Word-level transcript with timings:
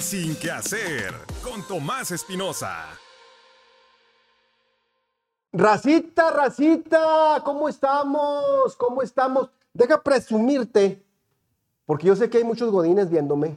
Sin 0.00 0.36
Que 0.36 0.50
Hacer 0.50 1.14
con 1.42 1.66
Tomás 1.66 2.10
Espinosa. 2.10 2.84
Racita, 5.52 6.30
racita, 6.30 7.40
¿cómo 7.44 7.68
estamos? 7.68 8.76
¿Cómo 8.76 9.02
estamos? 9.02 9.50
Deja 9.72 10.02
presumirte, 10.02 11.02
porque 11.86 12.06
yo 12.06 12.16
sé 12.16 12.28
que 12.28 12.38
hay 12.38 12.44
muchos 12.44 12.70
godines 12.70 13.08
viéndome. 13.10 13.56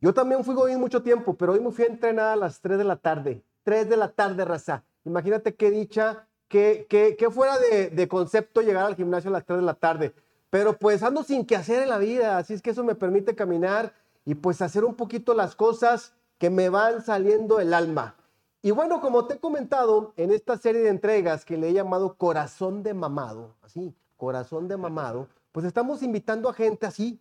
Yo 0.00 0.12
también 0.12 0.44
fui 0.44 0.54
godín 0.54 0.80
mucho 0.80 1.02
tiempo, 1.02 1.34
pero 1.34 1.52
hoy 1.52 1.60
me 1.60 1.70
fui 1.70 1.84
a 1.84 2.32
a 2.32 2.36
las 2.36 2.60
3 2.60 2.78
de 2.78 2.84
la 2.84 2.96
tarde. 2.96 3.42
3 3.62 3.88
de 3.88 3.96
la 3.96 4.08
tarde, 4.08 4.44
raza. 4.44 4.82
Imagínate 5.04 5.54
qué 5.54 5.70
dicha, 5.70 6.26
qué, 6.48 6.86
qué, 6.88 7.16
qué 7.16 7.30
fuera 7.30 7.58
de, 7.58 7.90
de 7.90 8.08
concepto 8.08 8.60
llegar 8.60 8.86
al 8.86 8.96
gimnasio 8.96 9.30
a 9.30 9.34
las 9.34 9.44
3 9.44 9.60
de 9.60 9.66
la 9.66 9.74
tarde. 9.74 10.14
Pero 10.50 10.76
pues 10.76 11.02
ando 11.02 11.22
sin 11.22 11.46
que 11.46 11.54
hacer 11.56 11.82
en 11.82 11.90
la 11.90 11.98
vida, 11.98 12.38
así 12.38 12.54
es 12.54 12.62
que 12.62 12.70
eso 12.70 12.82
me 12.82 12.96
permite 12.96 13.36
caminar 13.36 13.94
y 14.30 14.36
pues 14.36 14.62
hacer 14.62 14.84
un 14.84 14.94
poquito 14.94 15.34
las 15.34 15.56
cosas 15.56 16.12
que 16.38 16.50
me 16.50 16.68
van 16.68 17.02
saliendo 17.02 17.56
del 17.56 17.74
alma. 17.74 18.14
Y 18.62 18.70
bueno, 18.70 19.00
como 19.00 19.24
te 19.24 19.34
he 19.34 19.38
comentado 19.40 20.12
en 20.16 20.30
esta 20.30 20.56
serie 20.56 20.82
de 20.82 20.88
entregas 20.88 21.44
que 21.44 21.56
le 21.56 21.68
he 21.68 21.72
llamado 21.72 22.14
Corazón 22.14 22.84
de 22.84 22.94
Mamado, 22.94 23.56
así, 23.60 23.92
Corazón 24.16 24.68
de 24.68 24.76
Mamado, 24.76 25.26
pues 25.50 25.66
estamos 25.66 26.04
invitando 26.04 26.48
a 26.48 26.52
gente 26.52 26.86
así, 26.86 27.20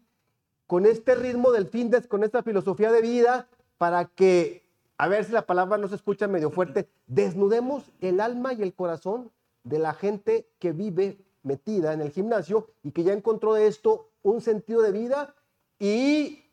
con 0.67 0.85
este 0.85 1.15
ritmo 1.15 1.51
del 1.51 1.65
fitness, 1.65 2.05
con 2.05 2.23
esta 2.23 2.43
filosofía 2.43 2.91
de 2.91 3.01
vida, 3.01 3.47
para 3.79 4.05
que, 4.05 4.69
a 4.99 5.07
ver 5.07 5.25
si 5.25 5.31
la 5.31 5.47
palabra 5.47 5.79
no 5.79 5.87
se 5.87 5.95
escucha 5.95 6.27
medio 6.27 6.51
fuerte, 6.51 6.87
desnudemos 7.07 7.89
el 8.01 8.19
alma 8.19 8.53
y 8.53 8.61
el 8.61 8.75
corazón 8.75 9.31
de 9.63 9.79
la 9.79 9.95
gente 9.95 10.47
que 10.59 10.73
vive 10.73 11.17
metida 11.41 11.91
en 11.93 12.01
el 12.01 12.11
gimnasio 12.11 12.67
y 12.83 12.91
que 12.91 13.01
ya 13.01 13.13
encontró 13.13 13.55
de 13.55 13.65
esto 13.65 14.11
un 14.21 14.41
sentido 14.41 14.83
de 14.83 14.91
vida 14.91 15.33
y 15.79 16.43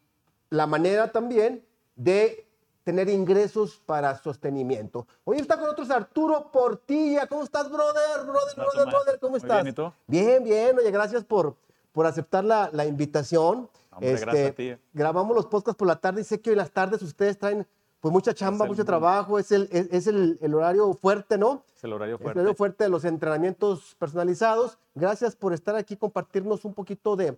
la 0.51 0.67
manera 0.67 1.11
también 1.13 1.65
de 1.95 2.47
tener 2.85 3.09
ingresos 3.09 3.83
para 3.85 4.17
sostenimiento. 4.19 5.07
Hoy 5.25 5.39
está 5.39 5.55
con 5.57 5.65
nosotros 5.65 5.91
Arturo 5.91 6.51
Portilla. 6.53 7.27
¿Cómo 7.27 7.43
estás, 7.43 7.69
brother? 7.71 8.25
Brother, 8.25 8.55
brother, 8.57 8.87
brother, 8.87 9.19
¿cómo 9.21 9.37
estás? 9.37 9.63
Bien, 9.65 9.67
¿y 9.69 9.73
tú? 9.75 9.93
Bien, 10.07 10.45
bien. 10.45 10.79
Oye, 10.79 10.91
gracias 10.93 11.25
por, 11.25 11.57
por 11.93 12.07
aceptar 12.07 12.45
la, 12.45 12.71
la 12.73 12.85
invitación. 12.87 13.69
Hombre, 13.91 14.17
gracias 14.21 14.51
a 14.51 14.55
ti. 14.55 14.77
Grabamos 14.93 15.35
los 15.35 15.47
podcasts 15.47 15.77
por 15.79 15.89
la 15.89 15.97
tarde 15.97 16.21
y 16.21 16.25
sé 16.25 16.41
que 16.41 16.51
hoy 16.51 16.57
las 16.57 16.71
tardes 16.71 17.03
ustedes 17.03 17.39
traen 17.39 17.67
pues 18.01 18.13
mucha 18.13 18.33
chamba, 18.35 18.67
el- 18.67 18.71
mucho 18.71 18.85
trabajo. 18.85 19.39
Es 19.39 19.51
el, 19.51 19.69
es, 19.73 19.89
es 19.91 20.07
el, 20.07 20.39
el 20.41 20.55
horario 20.55 20.93
fuerte, 20.95 21.39
¿no? 21.39 21.65
Es 21.75 21.83
el 21.83 21.93
horario 21.93 22.17
El 22.17 22.23
fuerte. 22.23 22.39
horario 22.39 22.55
fuerte 22.55 22.85
de 22.85 22.91
los 22.91 23.05
entrenamientos 23.05 23.97
personalizados. 23.99 24.79
Gracias 24.95 25.35
por 25.35 25.53
estar 25.53 25.75
aquí, 25.75 25.97
compartirnos 25.97 26.65
un 26.65 26.75
poquito 26.75 27.17
de, 27.17 27.37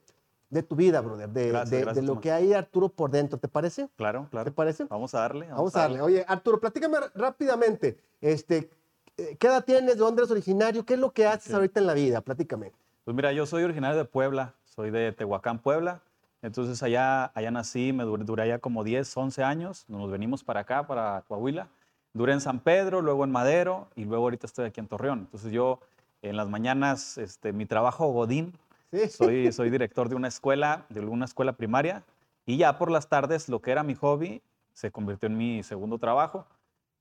de 0.50 0.62
tu 0.62 0.74
vida, 0.76 1.00
brother, 1.00 1.28
de, 1.28 1.48
Gracias, 1.48 1.94
de- 1.94 2.02
lo 2.02 2.08
Tomás. 2.08 2.22
que 2.22 2.32
hay 2.32 2.52
Arturo 2.54 2.88
por 2.88 3.10
dentro. 3.10 3.38
¿Te 3.38 3.48
parece? 3.48 3.88
Claro, 3.96 4.28
claro. 4.30 4.44
¿Te 4.44 4.52
parece? 4.52 4.84
Vamos 4.84 5.14
a 5.14 5.20
darle. 5.20 5.46
Vamos 5.48 5.76
a 5.76 5.80
darle. 5.80 6.00
Oye, 6.00 6.24
Arturo, 6.26 6.58
platícame 6.58 6.96
rápidamente. 7.14 7.98
Este, 8.20 8.70
eh, 9.16 9.36
¿Qué 9.38 9.46
edad 9.46 9.64
tienes? 9.64 9.94
¿De 9.94 10.00
dónde 10.00 10.22
eres 10.22 10.30
originario? 10.30 10.84
¿Qué 10.84 10.94
es 10.94 11.00
lo 11.00 11.12
que 11.12 11.26
haces 11.26 11.48
Ok. 11.50 11.56
ahorita 11.56 11.80
en 11.80 11.86
la 11.86 11.94
vida? 11.94 12.20
Platícame. 12.22 12.72
Pues 13.04 13.14
mira, 13.14 13.32
yo 13.32 13.46
soy 13.46 13.62
originario 13.64 13.96
de 13.98 14.04
Puebla, 14.04 14.54
soy 14.64 14.90
de 14.90 15.12
Tehuacán, 15.12 15.58
Puebla. 15.58 16.00
Entonces 16.40 16.82
allá, 16.82 17.32
allá 17.34 17.50
nací, 17.50 17.92
me 17.92 18.04
duré, 18.04 18.24
duré 18.24 18.44
allá 18.44 18.58
como 18.58 18.84
10, 18.84 19.14
11 19.16 19.42
años. 19.42 19.84
Nos 19.88 20.10
venimos 20.10 20.44
para 20.44 20.60
acá, 20.60 20.86
para 20.86 21.24
Coahuila. 21.26 21.68
Duré 22.14 22.32
en 22.32 22.40
San 22.40 22.60
Pedro, 22.60 23.02
luego 23.02 23.24
en 23.24 23.30
Madero 23.32 23.88
y 23.96 24.04
luego 24.04 24.24
ahorita 24.24 24.46
estoy 24.46 24.66
aquí 24.66 24.80
en 24.80 24.86
Torreón. 24.88 25.18
Entonces 25.20 25.52
yo 25.52 25.80
en 26.22 26.36
las 26.36 26.48
mañanas, 26.48 27.18
este, 27.18 27.52
mi 27.52 27.66
trabajo 27.66 28.06
Godín, 28.12 28.52
Sí. 28.92 29.08
soy, 29.08 29.52
soy 29.52 29.70
director 29.70 30.08
de 30.08 30.14
una 30.14 30.28
escuela, 30.28 30.86
de 30.88 31.00
una 31.00 31.24
escuela 31.26 31.52
primaria 31.52 32.04
y 32.46 32.56
ya 32.56 32.78
por 32.78 32.90
las 32.90 33.08
tardes 33.08 33.48
lo 33.48 33.60
que 33.60 33.70
era 33.70 33.82
mi 33.82 33.94
hobby 33.94 34.42
se 34.72 34.90
convirtió 34.90 35.26
en 35.26 35.36
mi 35.36 35.62
segundo 35.62 35.98
trabajo. 35.98 36.46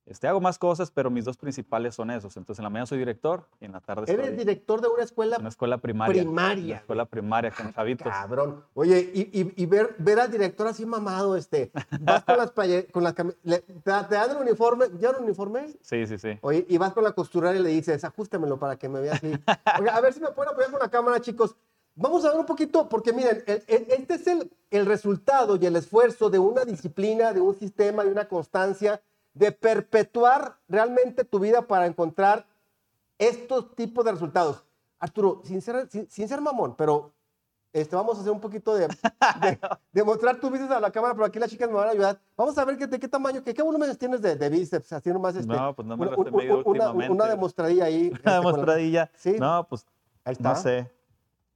Este, 0.06 0.26
hago 0.28 0.40
más 0.40 0.58
cosas, 0.58 0.90
pero 0.90 1.10
mis 1.10 1.26
dos 1.26 1.36
principales 1.36 1.94
son 1.96 2.10
esos. 2.12 2.36
Entonces 2.38 2.60
en 2.60 2.64
la 2.64 2.70
mañana 2.70 2.86
soy 2.86 2.98
director 2.98 3.46
y 3.60 3.66
en 3.66 3.74
la 3.74 3.82
tarde 3.82 4.04
Eres 4.12 4.26
soy 4.28 4.36
director 4.38 4.80
de 4.82 4.88
una 4.88 5.04
escuela 5.04 5.38
una 5.38 5.50
escuela 5.50 5.78
primaria. 5.78 6.23
primaria. 6.23 6.66
Una 6.66 6.76
escuela 6.78 7.06
primaria 7.06 7.52
con 7.52 7.73
chavitos. 7.73 8.08
Cabrón. 8.08 8.64
Oye, 8.73 9.00
y, 9.14 9.22
y- 9.42 9.54
y 9.56 9.66
ver, 9.66 9.95
ver 9.98 10.20
al 10.22 10.32
director 10.32 10.66
así 10.67 10.86
mamado, 10.86 11.36
este, 11.36 11.72
vas 12.00 12.23
con 12.23 12.38
las, 12.38 12.52
con 12.92 13.04
las 13.04 13.14
le- 13.44 13.60
te, 13.60 13.82
te 13.84 13.92
dan 14.16 14.32
el 14.32 14.38
uniforme, 14.38 14.86
¿ya 14.98 15.11
un 15.11 15.23
uniforme? 15.26 15.67
Sí, 15.82 16.06
sí, 16.08 16.17
sí. 16.17 16.38
Oye, 16.42 16.66
y 16.70 16.78
vas 16.78 16.94
con 16.94 17.04
la 17.04 17.11
costurera 17.11 17.54
y 17.56 17.60
le 17.61 17.70
dices, 17.70 18.04
ajustemelo 18.06 18.58
para 18.58 18.78
que 18.78 18.88
me 18.90 19.02
vea 19.02 19.14
así. 19.14 19.38
Oye, 19.80 19.90
a 19.90 20.00
ver 20.00 20.14
si 20.14 20.22
me 20.22 20.32
pueden 20.32 20.52
apoyar 20.54 20.72
con 20.72 20.80
la 20.80 20.90
cámara, 20.90 21.20
chicos. 21.20 21.56
Vamos 22.00 22.24
a 22.26 22.30
ver 22.30 22.40
un 22.40 22.46
poquito, 22.46 22.88
porque 22.88 23.12
miren, 23.12 23.44
el- 23.48 23.64
el- 23.68 23.86
este 23.90 24.14
es 24.14 24.28
el, 24.28 24.52
el 24.70 24.86
resultado 24.86 25.56
y 25.56 25.66
el 25.66 25.76
esfuerzo 25.76 26.30
de 26.30 26.38
una 26.40 26.64
disciplina, 26.64 27.34
de 27.34 27.42
un 27.42 27.56
sistema, 27.58 28.04
de 28.04 28.12
una 28.12 28.28
constancia, 28.28 29.02
de 29.34 29.52
perpetuar 29.52 30.58
realmente 30.68 31.24
tu 31.26 31.40
vida 31.40 31.64
para 31.64 31.88
encontrar 31.88 32.46
estos 33.18 33.76
tipos 33.76 34.06
de 34.06 34.12
resultados. 34.12 34.64
Arturo, 35.00 35.42
sin 35.44 35.62
ser, 35.62 35.88
sin, 35.90 36.10
sin 36.10 36.28
ser 36.28 36.40
mamón, 36.42 36.76
pero 36.76 37.12
este, 37.74 37.96
vamos 37.96 38.18
a 38.18 38.22
hacer 38.22 38.32
un 38.32 38.40
poquito 38.40 38.74
de, 38.76 38.88
de, 39.42 39.60
de 39.92 40.04
mostrar 40.04 40.40
tu 40.40 40.50
bíceps 40.50 40.72
a 40.72 40.80
la 40.80 40.92
cámara, 40.92 41.14
pero 41.14 41.26
aquí 41.26 41.40
las 41.40 41.50
chicas 41.50 41.68
me 41.68 41.76
van 41.76 41.88
a 41.88 41.92
ayudar. 41.92 42.20
Vamos 42.36 42.58
a 42.58 42.66
ver 42.66 42.78
qué, 42.78 42.88
de 42.88 43.00
qué 43.00 43.08
tamaño, 43.08 43.44
qué, 43.44 43.54
qué 43.54 43.62
volúmenes 43.62 43.98
tienes 43.98 44.22
de, 44.22 44.36
de 44.36 44.50
bíceps, 44.50 44.94
así 44.94 45.10
nomás. 45.12 45.36
Este, 45.36 45.48
No, 45.54 45.76
pues 45.76 45.88
no 45.88 45.98
me 45.98 46.06
los 46.06 46.18
he 46.28 46.32
medido 46.32 46.64
una- 46.64 46.92
una 46.92 47.26
demostradilla 47.28 47.86
ahí. 47.86 48.08
este, 48.14 48.22
Una 48.22 48.32
la- 48.32 48.38
demostradilla. 48.40 49.12
Sí. 49.16 49.36
No, 49.40 49.68
pues 49.70 49.86
Ahí 50.24 50.34
está. 50.34 50.50
no 50.50 50.56
sé. 50.56 50.92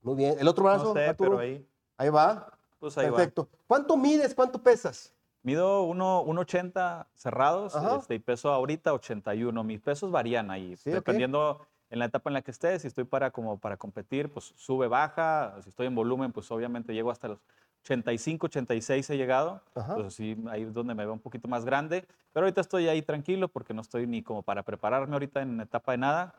Muy 0.01 0.15
bien. 0.15 0.35
El 0.39 0.47
otro 0.47 0.63
brazo, 0.63 0.85
No 0.85 0.93
sé, 0.93 1.07
Arturo. 1.07 1.29
pero 1.31 1.41
ahí, 1.41 1.67
Ahí 1.97 2.09
va. 2.09 2.51
pues 2.79 2.97
ahí 2.97 3.07
Perfecto. 3.09 3.47
¿Cuánto 3.67 3.97
mides? 3.97 4.33
¿Cuánto 4.33 4.61
pesas? 4.61 5.13
va. 5.13 5.21
Mido 5.43 5.85
1,80 5.87 7.07
cerrados 7.15 7.73
este, 7.99 8.15
y 8.15 8.19
peso 8.19 8.51
ahorita 8.51 8.93
81. 8.93 9.63
Mis 9.63 9.81
pesos 9.81 10.11
varían 10.11 10.51
ahí, 10.51 10.77
Sí, 10.77 10.91
dependiendo 10.91 11.65
en 11.89 11.97
la 11.99 12.05
etapa 12.05 12.29
en 12.29 12.35
la 12.35 12.41
que 12.43 12.51
esté. 12.51 12.77
Si 12.79 12.87
estoy 12.87 13.05
para, 13.05 13.31
como 13.31 13.57
para 13.57 13.75
competir, 13.77 14.31
pues 14.31 14.53
sube, 14.55 14.87
baja. 14.87 15.55
Si 15.63 15.69
estoy 15.69 15.87
en 15.87 15.95
volumen, 15.95 16.31
pues 16.31 16.49
obviamente 16.51 16.93
llego 16.93 17.09
hasta 17.09 17.27
los 17.27 17.39
85, 17.83 18.45
86 18.45 19.09
he 19.09 19.17
llegado. 19.17 19.61
Ajá. 19.73 19.95
Pues 19.95 20.13
sí, 20.13 20.37
ahí 20.49 20.61
es 20.61 20.73
donde 20.73 20.93
me 20.93 21.03
veo 21.05 21.13
un 21.13 21.19
poquito 21.19 21.47
más 21.47 21.65
grande. 21.65 22.05
Pero 22.33 22.45
ahorita 22.45 22.61
estoy 22.61 22.87
ahí 22.87 23.01
tranquilo 23.01 23.47
porque 23.47 23.73
no 23.73 23.81
estoy 23.81 24.05
ni 24.05 24.21
como 24.21 24.43
para 24.43 24.61
prepararme 24.61 25.13
ahorita 25.13 25.41
en 25.41 25.59
etapa 25.59 25.93
de 25.93 25.97
nada 25.97 26.35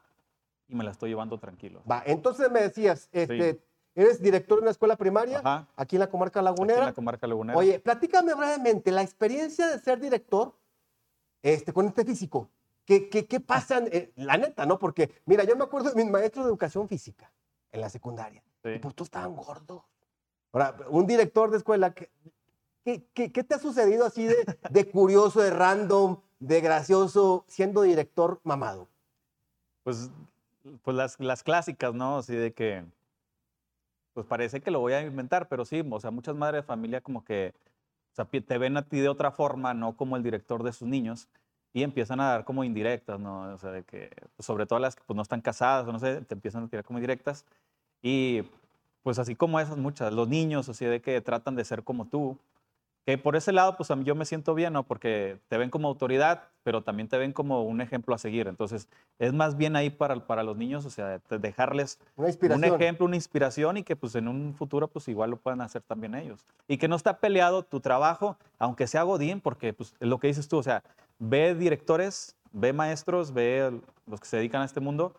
y 0.72 0.74
me 0.74 0.84
la 0.84 0.90
estoy 0.90 1.10
llevando 1.10 1.38
tranquilo. 1.38 1.82
Va. 1.90 2.02
Entonces 2.06 2.50
me 2.50 2.62
decías, 2.62 3.08
este, 3.12 3.62
eres 3.94 4.22
director 4.22 4.56
de 4.58 4.62
una 4.62 4.70
escuela 4.70 4.96
primaria 4.96 5.38
Ajá. 5.40 5.68
aquí 5.76 5.96
en 5.96 6.00
la 6.00 6.08
comarca 6.08 6.40
Aquí 6.40 6.44
lagunera. 6.46 6.78
en 6.80 6.86
la 6.86 6.92
comarca 6.94 7.26
lagunera. 7.26 7.58
Oye, 7.58 7.78
platícame 7.78 8.32
brevemente 8.34 8.90
la 8.90 9.02
experiencia 9.02 9.68
de 9.68 9.78
ser 9.78 10.00
director 10.00 10.54
este, 11.42 11.72
con 11.74 11.86
este 11.86 12.04
físico. 12.06 12.48
¿Qué, 12.86 13.10
qué, 13.10 13.26
qué 13.26 13.38
pasa? 13.38 13.78
eh, 13.86 14.12
la 14.16 14.38
neta, 14.38 14.64
¿no? 14.64 14.78
Porque, 14.78 15.12
mira, 15.26 15.44
yo 15.44 15.54
me 15.56 15.64
acuerdo 15.64 15.90
de 15.90 16.02
mis 16.02 16.10
maestros 16.10 16.46
de 16.46 16.50
educación 16.50 16.88
física 16.88 17.30
en 17.70 17.80
la 17.82 17.90
secundaria. 17.90 18.42
Sí. 18.62 18.70
Y 18.70 18.78
pues 18.78 18.94
todos 18.94 19.08
estaban 19.08 19.36
gordos. 19.36 19.82
Ahora, 20.52 20.74
un 20.88 21.06
director 21.06 21.50
de 21.50 21.58
escuela, 21.58 21.92
¿qué, 21.92 22.10
qué, 22.84 23.06
qué- 23.12 23.30
qué 23.30 23.44
te 23.44 23.54
ha 23.54 23.58
sucedido 23.58 24.06
así 24.06 24.24
de, 24.24 24.36
de 24.70 24.90
curioso, 24.90 25.40
de 25.42 25.50
random, 25.50 26.16
de 26.40 26.60
gracioso, 26.62 27.44
siendo 27.46 27.82
director 27.82 28.40
mamado? 28.42 28.88
Pues, 29.84 30.10
pues 30.82 30.96
las, 30.96 31.18
las 31.20 31.42
clásicas, 31.42 31.94
¿no? 31.94 32.18
Así 32.18 32.34
de 32.34 32.52
que, 32.52 32.84
pues 34.14 34.26
parece 34.26 34.60
que 34.60 34.70
lo 34.70 34.80
voy 34.80 34.92
a 34.92 35.02
inventar, 35.02 35.48
pero 35.48 35.64
sí, 35.64 35.82
o 35.88 36.00
sea, 36.00 36.10
muchas 36.10 36.34
madres 36.34 36.62
de 36.62 36.66
familia 36.66 37.00
como 37.00 37.24
que, 37.24 37.54
o 38.12 38.14
sea, 38.14 38.24
te 38.26 38.58
ven 38.58 38.76
a 38.76 38.82
ti 38.82 39.00
de 39.00 39.08
otra 39.08 39.30
forma, 39.30 39.74
no 39.74 39.96
como 39.96 40.16
el 40.16 40.22
director 40.22 40.62
de 40.62 40.72
sus 40.72 40.88
niños, 40.88 41.28
y 41.72 41.82
empiezan 41.82 42.20
a 42.20 42.28
dar 42.28 42.44
como 42.44 42.64
indirectas, 42.64 43.18
¿no? 43.18 43.54
O 43.54 43.58
sea, 43.58 43.70
de 43.70 43.84
que, 43.84 44.10
pues, 44.36 44.46
sobre 44.46 44.66
todo 44.66 44.78
las 44.78 44.94
que 44.94 45.02
pues, 45.06 45.16
no 45.16 45.22
están 45.22 45.40
casadas, 45.40 45.86
o 45.88 45.92
no 45.92 45.98
sé, 45.98 46.20
te 46.22 46.34
empiezan 46.34 46.64
a 46.64 46.68
tirar 46.68 46.84
como 46.84 46.98
indirectas, 46.98 47.46
y 48.02 48.42
pues 49.02 49.18
así 49.18 49.34
como 49.34 49.58
esas 49.60 49.78
muchas, 49.78 50.12
los 50.12 50.28
niños, 50.28 50.68
así 50.68 50.84
de 50.84 51.00
que 51.00 51.20
tratan 51.20 51.56
de 51.56 51.64
ser 51.64 51.82
como 51.82 52.06
tú, 52.06 52.38
que 53.04 53.18
por 53.18 53.34
ese 53.34 53.52
lado, 53.52 53.76
pues 53.76 53.88
yo 54.04 54.14
me 54.14 54.24
siento 54.24 54.54
bien, 54.54 54.72
¿no? 54.72 54.84
Porque 54.84 55.38
te 55.48 55.58
ven 55.58 55.70
como 55.70 55.88
autoridad, 55.88 56.44
pero 56.62 56.82
también 56.82 57.08
te 57.08 57.18
ven 57.18 57.32
como 57.32 57.64
un 57.64 57.80
ejemplo 57.80 58.14
a 58.14 58.18
seguir. 58.18 58.46
Entonces, 58.46 58.88
es 59.18 59.32
más 59.32 59.56
bien 59.56 59.74
ahí 59.74 59.90
para, 59.90 60.24
para 60.26 60.44
los 60.44 60.56
niños, 60.56 60.86
o 60.86 60.90
sea, 60.90 61.20
dejarles 61.28 61.98
un 62.16 62.64
ejemplo, 62.64 63.06
una 63.06 63.16
inspiración 63.16 63.76
y 63.76 63.82
que 63.82 63.96
pues 63.96 64.14
en 64.14 64.28
un 64.28 64.54
futuro 64.54 64.86
pues 64.86 65.08
igual 65.08 65.30
lo 65.30 65.36
puedan 65.36 65.60
hacer 65.62 65.82
también 65.82 66.14
ellos. 66.14 66.46
Y 66.68 66.78
que 66.78 66.86
no 66.86 66.94
está 66.94 67.18
peleado 67.18 67.64
tu 67.64 67.80
trabajo, 67.80 68.36
aunque 68.58 68.86
sea 68.86 69.02
Godín, 69.02 69.40
porque 69.40 69.72
pues 69.72 69.94
es 69.98 70.08
lo 70.08 70.18
que 70.18 70.28
dices 70.28 70.46
tú, 70.46 70.58
o 70.58 70.62
sea, 70.62 70.84
ve 71.18 71.56
directores, 71.56 72.36
ve 72.52 72.72
maestros, 72.72 73.32
ve 73.32 73.80
los 74.06 74.20
que 74.20 74.28
se 74.28 74.36
dedican 74.36 74.62
a 74.62 74.64
este 74.64 74.80
mundo 74.80 75.14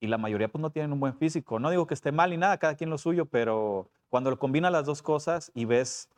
y 0.00 0.06
la 0.06 0.18
mayoría 0.18 0.48
pues 0.48 0.60
no 0.60 0.70
tienen 0.70 0.92
un 0.92 1.00
buen 1.00 1.14
físico. 1.14 1.58
No 1.58 1.70
digo 1.70 1.86
que 1.86 1.94
esté 1.94 2.10
mal 2.10 2.30
ni 2.30 2.38
nada, 2.38 2.56
cada 2.56 2.74
quien 2.74 2.90
lo 2.90 2.96
suyo, 2.96 3.26
pero 3.26 3.86
cuando 4.08 4.30
lo 4.30 4.38
combinas 4.38 4.72
las 4.72 4.84
dos 4.84 5.02
cosas 5.02 5.52
y 5.54 5.64
ves 5.64 6.08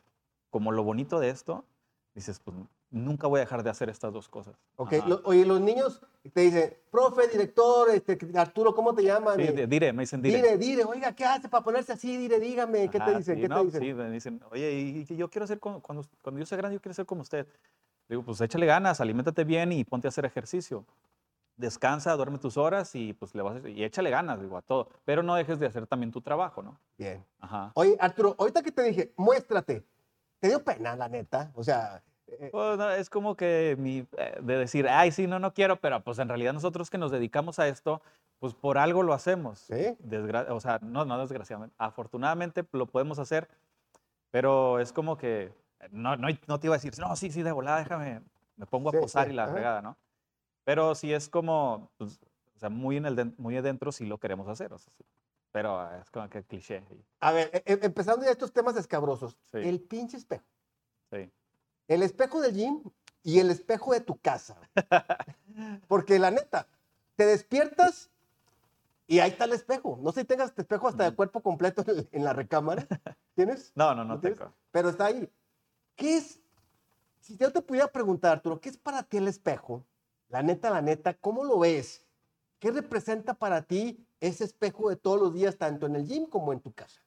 como 0.55 0.71
lo 0.71 0.85
bonito 0.85 1.19
de 1.19 1.27
esto, 1.31 1.65
dices, 2.13 2.39
pues 2.39 2.55
nunca 2.89 3.27
voy 3.27 3.39
a 3.39 3.41
dejar 3.41 3.61
de 3.61 3.69
hacer 3.69 3.89
estas 3.89 4.13
dos 4.13 4.29
cosas. 4.29 4.55
Ok, 4.77 4.93
lo- 5.05 5.19
oye, 5.25 5.45
los 5.45 5.59
niños 5.59 5.99
te 6.33 6.39
dicen, 6.39 6.77
profe, 6.89 7.27
director, 7.27 7.89
este, 7.89 8.17
Arturo, 8.37 8.73
¿cómo 8.73 8.95
te 8.95 9.03
llaman? 9.03 9.35
Sí, 9.35 9.47
Eh, 9.47 9.67
dire, 9.67 9.91
me 9.91 10.03
dicen 10.03 10.21
dire. 10.21 10.37
Dire, 10.41 10.57
dire, 10.57 10.85
oiga, 10.85 11.13
¿qué 11.13 11.25
hace 11.25 11.49
para 11.49 11.61
ponerse 11.61 11.91
así? 11.91 12.15
Dire, 12.15 12.39
dígame, 12.39 12.89
¿qué 12.89 13.01
te 13.01 13.03
Ajá, 13.03 13.17
dicen? 13.17 13.35
sí, 13.35 13.41
¿Qué 13.41 13.49
no, 13.49 13.59
te 13.59 13.65
dicen? 13.65 13.81
Sí, 13.81 13.93
me 13.93 14.09
dicen, 14.11 14.41
oye, 14.49 14.71
y, 14.71 15.05
y 15.09 15.17
yo 15.17 15.29
quiero 15.29 15.45
ser 15.45 15.59
como, 15.59 15.81
cuando, 15.81 16.05
cuando 16.21 16.39
yo 16.39 16.45
sea 16.45 16.57
grande, 16.57 16.75
yo 16.77 16.81
quiero 16.81 16.93
ser 16.93 17.05
como 17.05 17.21
usted. 17.23 17.45
Digo, 18.07 18.23
pues 18.23 18.39
échale 18.39 18.65
ganas, 18.65 19.01
aliméntate 19.01 19.43
bien 19.43 19.73
y 19.73 19.83
ponte 19.83 20.07
a 20.07 20.09
hacer 20.09 20.23
ejercicio. 20.23 20.85
Descansa, 21.57 22.15
duerme 22.15 22.37
tus 22.37 22.55
horas 22.55 22.95
y 22.95 23.11
pues 23.11 23.35
le 23.35 23.41
vas 23.41 23.61
a, 23.61 23.67
y 23.67 23.83
échale 23.83 24.09
ganas, 24.09 24.39
digo, 24.39 24.55
a 24.55 24.61
todo. 24.61 24.87
Pero 25.03 25.21
no 25.21 25.35
dejes 25.35 25.59
de 25.59 25.65
hacer 25.65 25.85
también 25.85 26.11
tu 26.13 26.21
trabajo, 26.21 26.61
¿no? 26.63 26.79
Bien. 26.97 27.25
Ajá. 27.39 27.71
Oye, 27.75 27.97
Arturo, 27.99 28.35
ahorita 28.39 28.63
que 28.63 28.71
te 28.71 28.83
dije, 28.83 29.13
muéstrate, 29.17 29.83
¿te 30.39 30.47
dio 30.49 30.63
pena, 30.63 30.95
la 30.95 31.09
neta? 31.09 31.51
O 31.55 31.63
sea, 31.63 32.03
eh, 32.27 32.49
Pues, 32.51 32.77
no, 32.77 32.89
es 32.91 33.09
como 33.09 33.35
que 33.35 33.75
mi, 33.77 34.05
eh, 34.17 34.37
de 34.41 34.57
decir, 34.57 34.87
ay, 34.89 35.11
sí, 35.11 35.27
no, 35.27 35.39
no 35.39 35.53
quiero, 35.53 35.77
pero 35.79 36.03
pues 36.03 36.19
en 36.19 36.27
realidad 36.29 36.53
nosotros 36.53 36.89
que 36.89 36.97
nos 36.97 37.11
dedicamos 37.11 37.59
a 37.59 37.67
esto, 37.67 38.01
pues 38.39 38.53
por 38.53 38.77
algo 38.77 39.03
lo 39.03 39.13
hacemos. 39.13 39.59
¿Sí? 39.59 39.95
Desgra- 40.03 40.47
o 40.49 40.59
sea, 40.59 40.79
no, 40.81 41.05
no 41.05 41.17
desgraciadamente. 41.19 41.75
Afortunadamente 41.77 42.65
lo 42.73 42.85
podemos 42.87 43.19
hacer, 43.19 43.47
pero 44.31 44.79
es 44.79 44.91
como 44.91 45.17
que 45.17 45.53
no, 45.91 46.15
no, 46.17 46.27
no 46.47 46.59
te 46.59 46.67
iba 46.67 46.75
a 46.75 46.77
decir, 46.77 46.93
no, 46.99 47.15
sí, 47.15 47.31
sí, 47.31 47.43
de 47.43 47.51
volada, 47.51 47.79
déjame, 47.79 48.21
me 48.57 48.65
pongo 48.65 48.91
Sí, 48.91 48.97
a 48.97 49.01
posar 49.01 49.27
sí, 49.27 49.33
y 49.33 49.35
la 49.35 49.43
ajá. 49.45 49.53
fregada, 49.53 49.81
¿no? 49.81 49.97
Pero 50.63 50.95
sí 50.95 51.13
es 51.13 51.29
como, 51.29 51.91
pues, 51.97 52.19
o 52.55 52.59
sea, 52.59 52.69
muy, 52.69 52.97
en 52.97 53.05
el 53.05 53.15
den- 53.15 53.35
muy 53.37 53.55
adentro 53.57 53.91
sí 53.91 54.05
lo 54.05 54.17
queremos 54.17 54.47
hacer, 54.47 54.73
o 54.73 54.77
sea, 54.79 54.91
sí. 54.97 55.05
Pero 55.55 55.79
ah, 55.79 55.99
es 56.01 56.11
como 56.11 56.29
que 56.29 56.43
cliché. 56.43 56.83
a 57.21 57.31
ver, 57.31 57.49
eh, 57.53 57.63
eh, 57.65 57.79
empezando 57.83 58.25
ya 58.25 58.31
estos 58.31 58.51
temas 58.51 58.75
escabrosos, 58.75 59.37
Sí. 59.53 59.59
el 59.59 59.79
pinche 59.79 60.17
espejo. 60.17 60.43
Sí. 61.09 61.31
El 61.87 62.03
espejo 62.03 62.41
del 62.41 62.53
gym 62.53 62.83
y 63.23 63.39
el 63.39 63.49
espejo 63.49 63.93
de 63.93 64.01
tu 64.01 64.17
casa. 64.19 64.57
Porque 65.87 66.19
la 66.19 66.29
neta, 66.29 66.67
te 67.15 67.25
despiertas 67.25 68.09
y 69.07 69.19
ahí 69.19 69.31
está 69.31 69.45
el 69.45 69.53
espejo. 69.53 69.97
No 70.01 70.11
sé 70.11 70.21
si 70.21 70.27
tengas 70.27 70.49
este 70.49 70.63
espejo 70.63 70.89
hasta 70.89 71.09
de 71.09 71.15
cuerpo 71.15 71.41
completo 71.41 71.85
en, 72.11 72.23
la 72.25 72.33
recámara. 72.33 72.85
¿Tienes? 73.35 73.71
No, 73.75 73.95
no, 73.95 74.03
no 74.03 74.19
tienes? 74.19 74.37
tengo. 74.37 74.53
Pero 74.71 74.89
está 74.89 75.05
ahí. 75.05 75.31
¿Qué 75.95 76.17
es? 76.17 76.41
Si 77.21 77.37
yo 77.37 77.53
te 77.53 77.61
pudiera 77.61 77.87
preguntar, 77.87 78.33
Arturo, 78.33 78.59
¿qué 78.59 78.67
es 78.67 78.77
para 78.77 79.03
ti 79.03 79.15
el 79.15 79.29
espejo? 79.29 79.85
La 80.27 80.43
neta, 80.43 80.69
la 80.69 80.81
neta, 80.81 81.13
¿cómo 81.13 81.45
lo 81.45 81.59
ves? 81.59 82.04
¿Qué 82.65 82.71
representa 82.71 83.35
para 83.35 83.61
ti 83.61 84.07
ese 84.19 84.43
espejo 84.43 84.89
de 84.89 84.95
todos 84.95 85.21
los 85.21 85.31
días, 85.31 85.55
tanto 85.55 85.85
en 85.85 85.97
el 85.97 86.07
gym 86.07 86.25
como 86.25 86.51
en 86.51 86.59
tu 86.59 86.73
casa? 86.73 86.99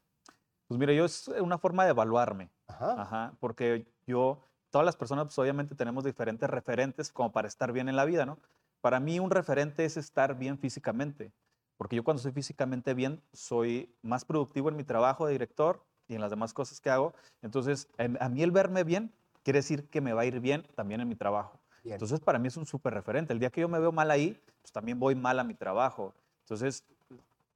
Pues 0.68 0.78
mira, 0.78 0.92
yo 0.92 1.04
es 1.04 1.26
una 1.26 1.58
forma 1.58 1.82
de 1.82 1.90
evaluarme. 1.90 2.48
Ajá. 2.68 2.92
Ajá, 2.92 3.36
porque 3.40 3.84
yo, 4.06 4.44
todas 4.70 4.84
las 4.84 4.94
personas, 4.94 5.24
pues 5.24 5.36
obviamente 5.40 5.74
tenemos 5.74 6.04
diferentes 6.04 6.48
referentes 6.48 7.10
como 7.10 7.32
para 7.32 7.48
estar 7.48 7.72
bien 7.72 7.88
en 7.88 7.96
la 7.96 8.04
vida, 8.04 8.24
¿no? 8.24 8.38
Para 8.80 9.00
mí 9.00 9.18
un 9.18 9.32
referente 9.32 9.84
es 9.84 9.96
estar 9.96 10.38
bien 10.38 10.60
físicamente, 10.60 11.32
porque 11.76 11.96
yo 11.96 12.04
cuando 12.04 12.22
soy 12.22 12.30
físicamente 12.30 12.94
bien, 12.94 13.20
soy 13.32 13.92
más 14.00 14.24
productivo 14.24 14.68
en 14.68 14.76
mi 14.76 14.84
trabajo 14.84 15.26
de 15.26 15.32
director 15.32 15.84
y 16.06 16.14
en 16.14 16.20
las 16.20 16.30
demás 16.30 16.54
cosas 16.54 16.80
que 16.80 16.90
hago. 16.90 17.14
Entonces, 17.42 17.88
en- 17.98 18.16
a 18.22 18.28
mí 18.28 18.44
el 18.44 18.52
verme 18.52 18.84
bien 18.84 19.12
quiere 19.42 19.58
decir 19.58 19.88
que 19.88 20.00
me 20.00 20.12
va 20.12 20.20
a 20.22 20.26
ir 20.26 20.38
bien 20.38 20.68
también 20.76 21.00
en 21.00 21.08
mi 21.08 21.16
trabajo. 21.16 21.57
Bien. 21.88 21.94
Entonces, 21.94 22.20
para 22.20 22.38
mí 22.38 22.48
es 22.48 22.56
un 22.58 22.66
súper 22.66 22.92
referente. 22.92 23.32
El 23.32 23.38
día 23.38 23.48
que 23.48 23.62
yo 23.62 23.68
me 23.68 23.78
veo 23.78 23.92
mal 23.92 24.10
ahí, 24.10 24.38
pues 24.60 24.72
también 24.72 25.00
voy 25.00 25.14
mal 25.14 25.38
a 25.38 25.44
mi 25.44 25.54
trabajo. 25.54 26.12
Entonces, 26.42 26.84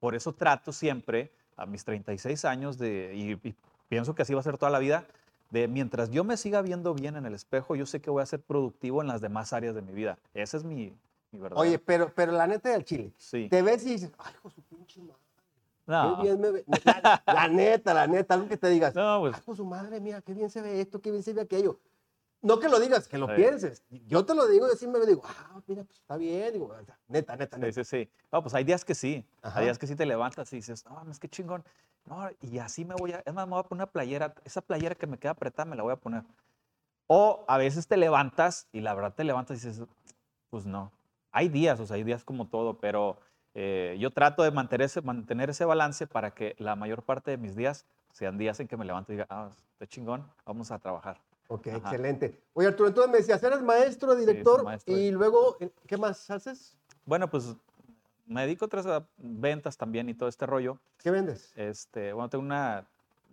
por 0.00 0.14
eso 0.14 0.32
trato 0.32 0.72
siempre 0.72 1.30
a 1.56 1.66
mis 1.66 1.84
36 1.84 2.44
años 2.46 2.78
de, 2.78 3.12
y, 3.14 3.32
y 3.46 3.54
pienso 3.88 4.14
que 4.14 4.22
así 4.22 4.32
va 4.32 4.40
a 4.40 4.42
ser 4.42 4.56
toda 4.56 4.70
la 4.72 4.78
vida, 4.78 5.06
de 5.50 5.68
mientras 5.68 6.10
yo 6.10 6.24
me 6.24 6.38
siga 6.38 6.62
viendo 6.62 6.94
bien 6.94 7.14
en 7.16 7.26
el 7.26 7.34
espejo, 7.34 7.76
yo 7.76 7.84
sé 7.84 8.00
que 8.00 8.08
voy 8.08 8.22
a 8.22 8.26
ser 8.26 8.40
productivo 8.40 9.02
en 9.02 9.08
las 9.08 9.20
demás 9.20 9.52
áreas 9.52 9.74
de 9.74 9.82
mi 9.82 9.92
vida. 9.92 10.18
Esa 10.32 10.56
es 10.56 10.64
mi, 10.64 10.96
mi 11.30 11.38
verdad. 11.38 11.58
Oye, 11.58 11.78
pero, 11.78 12.10
pero 12.14 12.32
la 12.32 12.46
neta 12.46 12.70
del 12.70 12.86
chile, 12.86 13.12
sí. 13.18 13.48
te 13.50 13.60
ves 13.60 13.84
y 13.84 13.90
dices, 13.90 14.12
ay, 14.16 14.32
hijo 14.34 14.48
su 14.48 14.62
pinche 14.62 15.02
madre. 15.02 15.20
No, 15.84 16.16
Qué 16.16 16.22
bien 16.22 16.40
me 16.40 16.50
ve. 16.52 16.64
La, 16.86 17.22
la 17.26 17.48
neta, 17.48 17.92
la 17.92 18.06
neta, 18.06 18.32
algo 18.32 18.48
que 18.48 18.56
te 18.56 18.70
digas, 18.70 18.94
no, 18.94 19.20
pues, 19.20 19.34
"Ay, 19.34 19.40
hijo 19.42 19.50
de 19.50 19.56
su 19.58 19.64
madre, 19.66 20.00
mira, 20.00 20.22
qué 20.22 20.32
bien 20.32 20.48
se 20.48 20.62
ve 20.62 20.80
esto, 20.80 21.02
qué 21.02 21.10
bien 21.10 21.22
se 21.22 21.34
ve 21.34 21.42
aquello. 21.42 21.78
No 22.42 22.58
que 22.58 22.68
lo 22.68 22.80
digas, 22.80 23.06
que 23.08 23.18
lo 23.18 23.28
Sí. 23.28 23.34
pienses. 23.36 23.84
Yo 24.08 24.24
te 24.26 24.34
lo 24.34 24.46
digo 24.48 24.66
y 24.68 24.72
así 24.72 24.86
me 24.88 24.98
digo, 25.06 25.22
ah, 25.24 25.60
mira, 25.66 25.84
pues 25.84 25.98
está 26.00 26.16
bien. 26.16 26.52
Digo, 26.52 26.74
neta, 27.08 27.36
neta, 27.36 27.56
sí, 27.56 27.62
neta. 27.62 27.72
sí, 27.72 27.84
sí. 27.84 28.10
No, 28.32 28.42
pues 28.42 28.52
hay 28.54 28.64
días 28.64 28.84
que 28.84 28.94
sí. 28.96 29.24
Ajá. 29.42 29.60
Hay 29.60 29.66
días 29.66 29.78
que 29.78 29.86
sí 29.86 29.94
te 29.94 30.04
levantas 30.04 30.52
y 30.52 30.56
dices, 30.56 30.84
no, 30.84 31.08
es 31.10 31.18
que 31.20 31.28
chingón. 31.28 31.64
No, 32.04 32.28
y 32.40 32.58
así 32.58 32.84
me 32.84 32.96
voy 32.96 33.12
a, 33.12 33.22
es 33.24 33.32
más, 33.32 33.46
me 33.46 33.52
voy 33.52 33.60
a 33.60 33.62
poner 33.62 33.84
una 33.84 33.92
playera, 33.92 34.34
esa 34.44 34.60
playera 34.60 34.96
que 34.96 35.06
me 35.06 35.18
queda 35.18 35.30
apretada 35.32 35.66
me 35.66 35.76
la 35.76 35.84
voy 35.84 35.92
a 35.92 35.96
poner. 35.96 36.24
O 37.06 37.44
a 37.46 37.58
veces 37.58 37.86
te 37.86 37.96
levantas 37.96 38.66
y 38.72 38.80
la 38.80 38.92
verdad 38.94 39.14
te 39.14 39.22
levantas 39.22 39.62
y 39.62 39.68
dices, 39.68 39.86
pues 40.50 40.66
no. 40.66 40.90
Hay 41.30 41.48
días, 41.48 41.78
o 41.78 41.86
sea, 41.86 41.94
hay 41.96 42.02
días 42.02 42.24
como 42.24 42.48
todo, 42.48 42.78
pero 42.78 43.18
eh, 43.54 43.96
yo 44.00 44.10
trato 44.10 44.42
de 44.42 44.50
mantener 44.50 44.86
ese, 44.86 45.00
mantener 45.00 45.50
ese 45.50 45.64
balance 45.64 46.06
para 46.08 46.32
que 46.32 46.56
la 46.58 46.74
mayor 46.74 47.02
parte 47.04 47.30
de 47.30 47.36
mis 47.36 47.54
días 47.54 47.86
sean 48.12 48.36
días 48.36 48.58
en 48.60 48.66
que 48.66 48.76
me 48.76 48.84
levanto 48.84 49.12
y 49.12 49.16
diga, 49.16 49.26
ah, 49.30 49.48
está 49.74 49.86
chingón, 49.86 50.26
vamos 50.44 50.70
a 50.72 50.78
trabajar. 50.78 51.20
Ok, 51.52 51.66
Ajá. 51.66 51.76
excelente. 51.76 52.40
Oye, 52.54 52.68
Arturo, 52.68 52.88
entonces 52.88 53.12
me 53.12 53.18
decías, 53.18 53.42
eres 53.42 53.60
maestro, 53.60 54.14
director, 54.14 54.64
maestro. 54.64 54.96
y 54.96 55.10
luego, 55.10 55.58
¿qué 55.86 55.96
más 55.98 56.30
haces? 56.30 56.78
Bueno, 57.04 57.28
pues 57.28 57.54
me 58.24 58.40
dedico 58.42 58.64
a 58.64 58.66
otras 58.66 58.86
ventas 59.18 59.76
también 59.76 60.08
y 60.08 60.14
todo 60.14 60.30
este 60.30 60.46
rollo. 60.46 60.78
¿Qué 60.96 61.10
vendes? 61.10 61.52
Este, 61.54 62.14
bueno, 62.14 62.30
tengo 62.30 62.42
una 62.42 62.86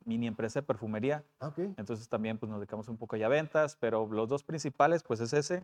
mini 0.03 0.27
empresa 0.27 0.59
de 0.59 0.65
perfumería, 0.67 1.23
Ah, 1.39 1.47
ok. 1.47 1.59
entonces 1.77 2.09
también 2.09 2.37
pues, 2.37 2.49
nos 2.49 2.59
dedicamos 2.59 2.89
un 2.89 2.97
poco 2.97 3.15
ya 3.15 3.27
a 3.27 3.29
ventas, 3.29 3.77
pero 3.79 4.05
los 4.11 4.27
dos 4.27 4.43
principales 4.43 5.01
pues 5.03 5.21
es 5.21 5.31
ese, 5.31 5.63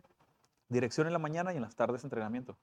dirección 0.68 1.06
en 1.06 1.12
la 1.12 1.18
mañana 1.18 1.52
y 1.52 1.56
en 1.56 1.62
las 1.62 1.74
tardes 1.76 2.04
entrenamiento. 2.04 2.56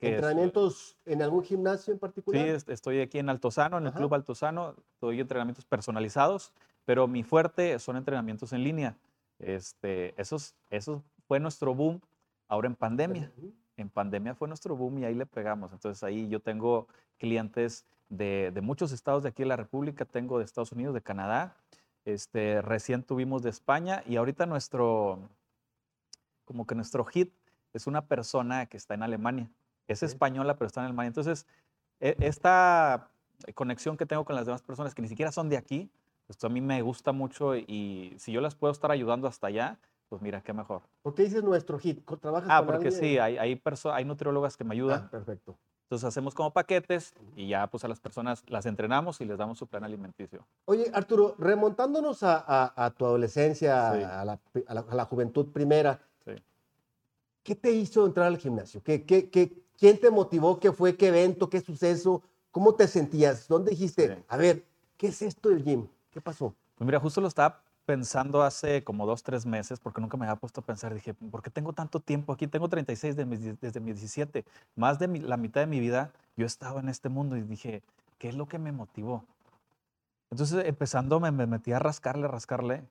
que 0.00 0.08
es- 0.08 0.14
¿Entrenamientos 0.14 0.96
en 1.04 1.22
algún 1.22 1.44
gimnasio 1.44 1.92
en 1.92 1.98
Sí, 1.98 2.00
particular? 2.00 2.44
es- 2.48 2.68
estoy 2.68 3.00
aquí 3.00 3.20
en 3.20 3.28
Altozano, 3.28 3.78
en 3.78 3.84
el 3.84 3.90
Ajá. 3.90 3.98
Club 3.98 4.14
Altozano, 4.14 4.74
doy 5.00 5.20
entrenamientos 5.20 5.64
personalizados, 5.64 6.52
pero 6.84 7.06
mi 7.06 7.22
fuerte 7.22 7.78
son 7.78 7.96
entrenamientos 7.96 8.52
en 8.52 8.64
línea. 8.64 8.96
Este, 9.42 10.14
eso 10.16 11.02
fue 11.26 11.40
nuestro 11.40 11.74
boom 11.74 12.00
ahora 12.48 12.68
en 12.68 12.74
pandemia. 12.74 13.32
En 13.76 13.88
pandemia 13.88 14.34
fue 14.34 14.48
nuestro 14.48 14.76
boom 14.76 14.98
y 14.98 15.04
ahí 15.04 15.14
le 15.14 15.26
pegamos. 15.26 15.72
Entonces 15.72 16.02
ahí 16.02 16.28
yo 16.28 16.40
tengo 16.40 16.88
clientes 17.18 17.84
de, 18.08 18.50
de 18.52 18.60
muchos 18.60 18.92
estados 18.92 19.22
de 19.22 19.30
aquí 19.30 19.42
de 19.42 19.48
la 19.48 19.56
República, 19.56 20.04
tengo 20.04 20.38
de 20.38 20.44
Estados 20.44 20.72
Unidos, 20.72 20.94
de 20.94 21.00
Canadá, 21.00 21.56
este, 22.04 22.60
recién 22.62 23.02
tuvimos 23.02 23.42
de 23.42 23.50
España 23.50 24.02
y 24.06 24.16
ahorita 24.16 24.46
nuestro, 24.46 25.30
como 26.44 26.66
que 26.66 26.74
nuestro 26.74 27.04
hit 27.04 27.32
es 27.72 27.86
una 27.86 28.06
persona 28.06 28.66
que 28.66 28.76
está 28.76 28.94
en 28.94 29.02
Alemania. 29.02 29.48
Es 29.88 30.02
española, 30.02 30.56
pero 30.56 30.66
está 30.66 30.80
en 30.80 30.86
Alemania. 30.86 31.08
Entonces, 31.08 31.46
e- 32.00 32.16
esta 32.20 33.08
conexión 33.54 33.96
que 33.96 34.06
tengo 34.06 34.24
con 34.24 34.36
las 34.36 34.46
demás 34.46 34.62
personas 34.62 34.94
que 34.94 35.02
ni 35.02 35.08
siquiera 35.08 35.32
son 35.32 35.48
de 35.48 35.56
aquí, 35.56 35.90
pues 36.26 36.42
a 36.44 36.48
mí 36.48 36.60
me 36.60 36.80
gusta 36.82 37.12
mucho 37.12 37.56
y 37.56 38.14
si 38.18 38.32
yo 38.32 38.40
las 38.40 38.54
puedo 38.54 38.72
estar 38.72 38.90
ayudando 38.90 39.28
hasta 39.28 39.46
allá, 39.48 39.78
pues 40.08 40.20
mira, 40.22 40.42
qué 40.42 40.52
mejor. 40.52 40.82
¿Por 41.02 41.14
qué 41.14 41.24
dices 41.24 41.42
nuestro 41.42 41.78
hit? 41.78 42.04
¿Co- 42.04 42.16
¿Trabajas 42.18 42.48
Ah, 42.50 42.58
con 42.58 42.66
porque 42.66 42.88
alguien? 42.88 43.02
sí, 43.02 43.18
hay, 43.18 43.38
hay, 43.38 43.60
hay 43.92 44.04
nutriólogas 44.04 44.56
que 44.56 44.64
me 44.64 44.74
ayudan. 44.74 45.04
Ah, 45.06 45.10
perfecto. 45.10 45.56
Entonces 45.84 46.06
hacemos 46.08 46.34
como 46.34 46.50
paquetes 46.52 47.12
y 47.36 47.48
ya 47.48 47.66
pues 47.66 47.84
a 47.84 47.88
las 47.88 48.00
personas 48.00 48.42
las 48.48 48.64
entrenamos 48.66 49.20
y 49.20 49.26
les 49.26 49.36
damos 49.36 49.58
su 49.58 49.66
plan 49.66 49.84
alimenticio. 49.84 50.46
Oye, 50.64 50.90
Arturo, 50.94 51.34
remontándonos 51.38 52.22
a, 52.22 52.42
a- 52.46 52.84
a 52.86 52.90
tu 52.90 53.04
adolescencia, 53.04 53.92
Sí. 53.94 54.02
a, 54.02 54.24
la, 54.24 54.40
a 54.66 54.74
la- 54.74 54.86
a 54.88 54.94
la 54.94 55.04
juventud 55.04 55.52
primera, 55.52 56.00
Sí. 56.24 56.32
¿qué 57.42 57.54
te 57.56 57.72
hizo 57.72 58.06
entrar 58.06 58.26
al 58.26 58.38
gimnasio? 58.38 58.82
¿Qué, 58.82 59.04
qué, 59.04 59.28
qué- 59.28 59.52
quién 59.78 59.98
te 60.00 60.10
motivó? 60.10 60.58
¿Qué 60.60 60.72
fue? 60.72 60.96
¿Qué 60.96 61.08
evento? 61.08 61.50
¿Qué 61.50 61.60
suceso? 61.60 62.22
¿Cómo 62.50 62.74
te 62.74 62.86
sentías? 62.86 63.48
¿Dónde 63.48 63.70
dijiste, 63.70 64.16
Sí. 64.16 64.22
a 64.28 64.36
ver, 64.36 64.64
qué 64.96 65.08
es 65.08 65.20
esto 65.22 65.48
del 65.50 65.62
gym? 65.64 65.88
¿Qué 66.12 66.20
pasó? 66.20 66.54
Pues 66.76 66.86
mira, 66.86 67.00
justo 67.00 67.20
lo 67.20 67.28
estaba 67.28 67.62
pensando 67.86 68.42
hace 68.42 68.84
como 68.84 69.06
dos, 69.06 69.22
tres 69.22 69.44
meses, 69.46 69.80
porque 69.80 70.00
nunca 70.00 70.16
me 70.16 70.26
había 70.26 70.36
puesto 70.36 70.60
a 70.60 70.64
pensar. 70.64 70.94
Dije, 70.94 71.14
¿por 71.14 71.42
qué 71.42 71.50
tengo 71.50 71.72
tanto 71.72 72.00
tiempo 72.00 72.32
aquí? 72.32 72.46
Tengo 72.46 72.68
36 72.68 73.16
de 73.16 73.24
mis 73.26 73.60
desde 73.60 73.80
mis 73.80 73.96
17. 73.96 74.44
Más 74.76 74.98
de 74.98 75.08
mi- 75.08 75.20
la 75.20 75.36
mitad 75.36 75.60
de 75.62 75.66
mi 75.66 75.80
vida 75.80 76.12
yo 76.36 76.46
estaba 76.46 76.80
en 76.80 76.88
este 76.88 77.08
mundo 77.08 77.36
y 77.36 77.42
dije, 77.42 77.82
¿qué 78.18 78.28
es 78.28 78.36
lo 78.36 78.46
que 78.46 78.58
me 78.58 78.72
motivó? 78.72 79.24
Entonces, 80.30 80.64
empezando, 80.66 81.20
me, 81.20 81.30
me 81.30 81.46
metí 81.46 81.72
a 81.72 81.78
rascarle, 81.78 82.26
rascarle 82.28 82.84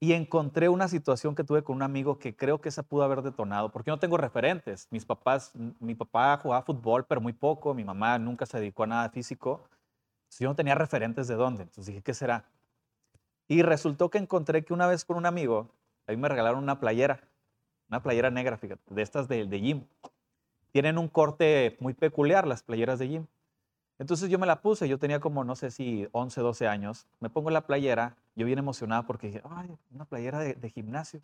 y 0.00 0.12
encontré 0.14 0.68
una 0.68 0.88
situación 0.88 1.34
que 1.34 1.44
tuve 1.44 1.64
con 1.64 1.76
un 1.76 1.82
amigo 1.82 2.18
que 2.18 2.36
creo 2.36 2.60
que 2.60 2.68
esa 2.70 2.82
pudo 2.84 3.04
haber 3.04 3.22
detonado, 3.22 3.70
porque 3.72 3.90
yo 3.90 3.96
no 3.96 4.00
tengo 4.00 4.18
referentes. 4.18 4.88
Mis 4.90 5.04
papás, 5.06 5.52
mi 5.80 5.94
papá 5.94 6.38
jugaba 6.38 6.62
fútbol, 6.64 7.06
pero 7.06 7.20
muy 7.20 7.32
poco. 7.34 7.74
Mi 7.74 7.84
mamá 7.84 8.18
nunca 8.18 8.46
se 8.46 8.58
dedicó 8.58 8.84
a 8.84 8.86
nada 8.88 9.10
físico. 9.10 9.62
Entonces, 10.24 10.40
yo 10.40 10.48
no 10.50 10.56
tenía 10.56 10.74
referentes 10.76 11.28
de 11.28 11.36
dónde. 11.36 11.64
Entonces 11.64 11.86
dije, 11.86 12.02
¿qué 12.02 12.14
será? 12.14 12.46
Y 13.48 13.62
resultó 13.62 14.10
que 14.10 14.18
encontré 14.18 14.64
que 14.64 14.72
una 14.72 14.86
vez 14.86 15.04
con 15.04 15.16
un 15.16 15.26
amigo, 15.26 15.70
ahí 16.06 16.16
me 16.16 16.28
regalaron 16.28 16.62
una 16.62 16.80
playera, 16.80 17.20
una 17.88 18.02
playera 18.02 18.30
negra, 18.30 18.56
fíjate, 18.56 18.82
de 18.94 19.02
estas 19.02 19.28
de, 19.28 19.46
de 19.46 19.60
gym. 19.60 19.84
Tienen 20.72 20.98
un 20.98 21.08
corte 21.08 21.76
muy 21.80 21.94
peculiar 21.94 22.46
las 22.46 22.62
playeras 22.62 22.98
de 22.98 23.08
gym. 23.08 23.26
Entonces 23.98 24.28
yo 24.28 24.38
me 24.38 24.46
la 24.46 24.60
puse, 24.60 24.88
yo 24.88 24.98
tenía 24.98 25.20
como, 25.20 25.44
no 25.44 25.54
sé 25.54 25.70
si 25.70 26.08
11, 26.12 26.40
12 26.40 26.66
años, 26.66 27.06
me 27.20 27.30
pongo 27.30 27.50
la 27.50 27.66
playera, 27.66 28.16
yo 28.34 28.44
bien 28.46 28.58
emocionada 28.58 29.06
porque 29.06 29.28
dije, 29.28 29.42
ay, 29.44 29.70
una 29.92 30.04
playera 30.04 30.40
de, 30.40 30.54
de 30.54 30.70
gimnasio. 30.70 31.20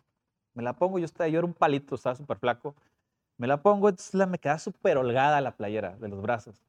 Me 0.53 0.63
la 0.63 0.73
pongo, 0.73 0.99
yo, 0.99 1.05
estaba, 1.05 1.27
yo 1.27 1.39
era 1.39 1.47
un 1.47 1.53
palito, 1.53 1.95
estaba 1.95 2.15
súper 2.15 2.37
flaco. 2.37 2.75
Me 3.37 3.47
la 3.47 3.61
pongo, 3.61 3.89
entonces 3.89 4.13
la, 4.13 4.25
me 4.25 4.37
queda 4.37 4.59
súper 4.59 4.97
holgada 4.97 5.41
la 5.41 5.55
playera 5.55 5.97
de 5.97 6.07
los 6.07 6.21
brazos. 6.21 6.61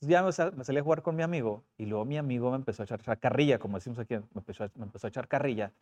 Ya 0.00 0.22
me, 0.22 0.32
sa- 0.32 0.50
me 0.52 0.64
salí 0.64 0.78
a 0.78 0.82
jugar 0.82 1.02
con 1.02 1.16
mi 1.16 1.22
amigo 1.22 1.64
y 1.76 1.86
luego 1.86 2.04
mi 2.04 2.18
amigo 2.18 2.50
me 2.50 2.56
empezó 2.56 2.82
a 2.82 2.86
echar, 2.86 3.18
carrilla, 3.18 3.58
como 3.58 3.78
decimos 3.78 3.98
aquí, 3.98 4.14
me 4.14 4.22
empezó 4.36 4.64
a, 4.64 4.70
me 4.76 4.84
empezó 4.84 5.06
a 5.06 5.10
echar 5.10 5.26
carrilla. 5.26 5.72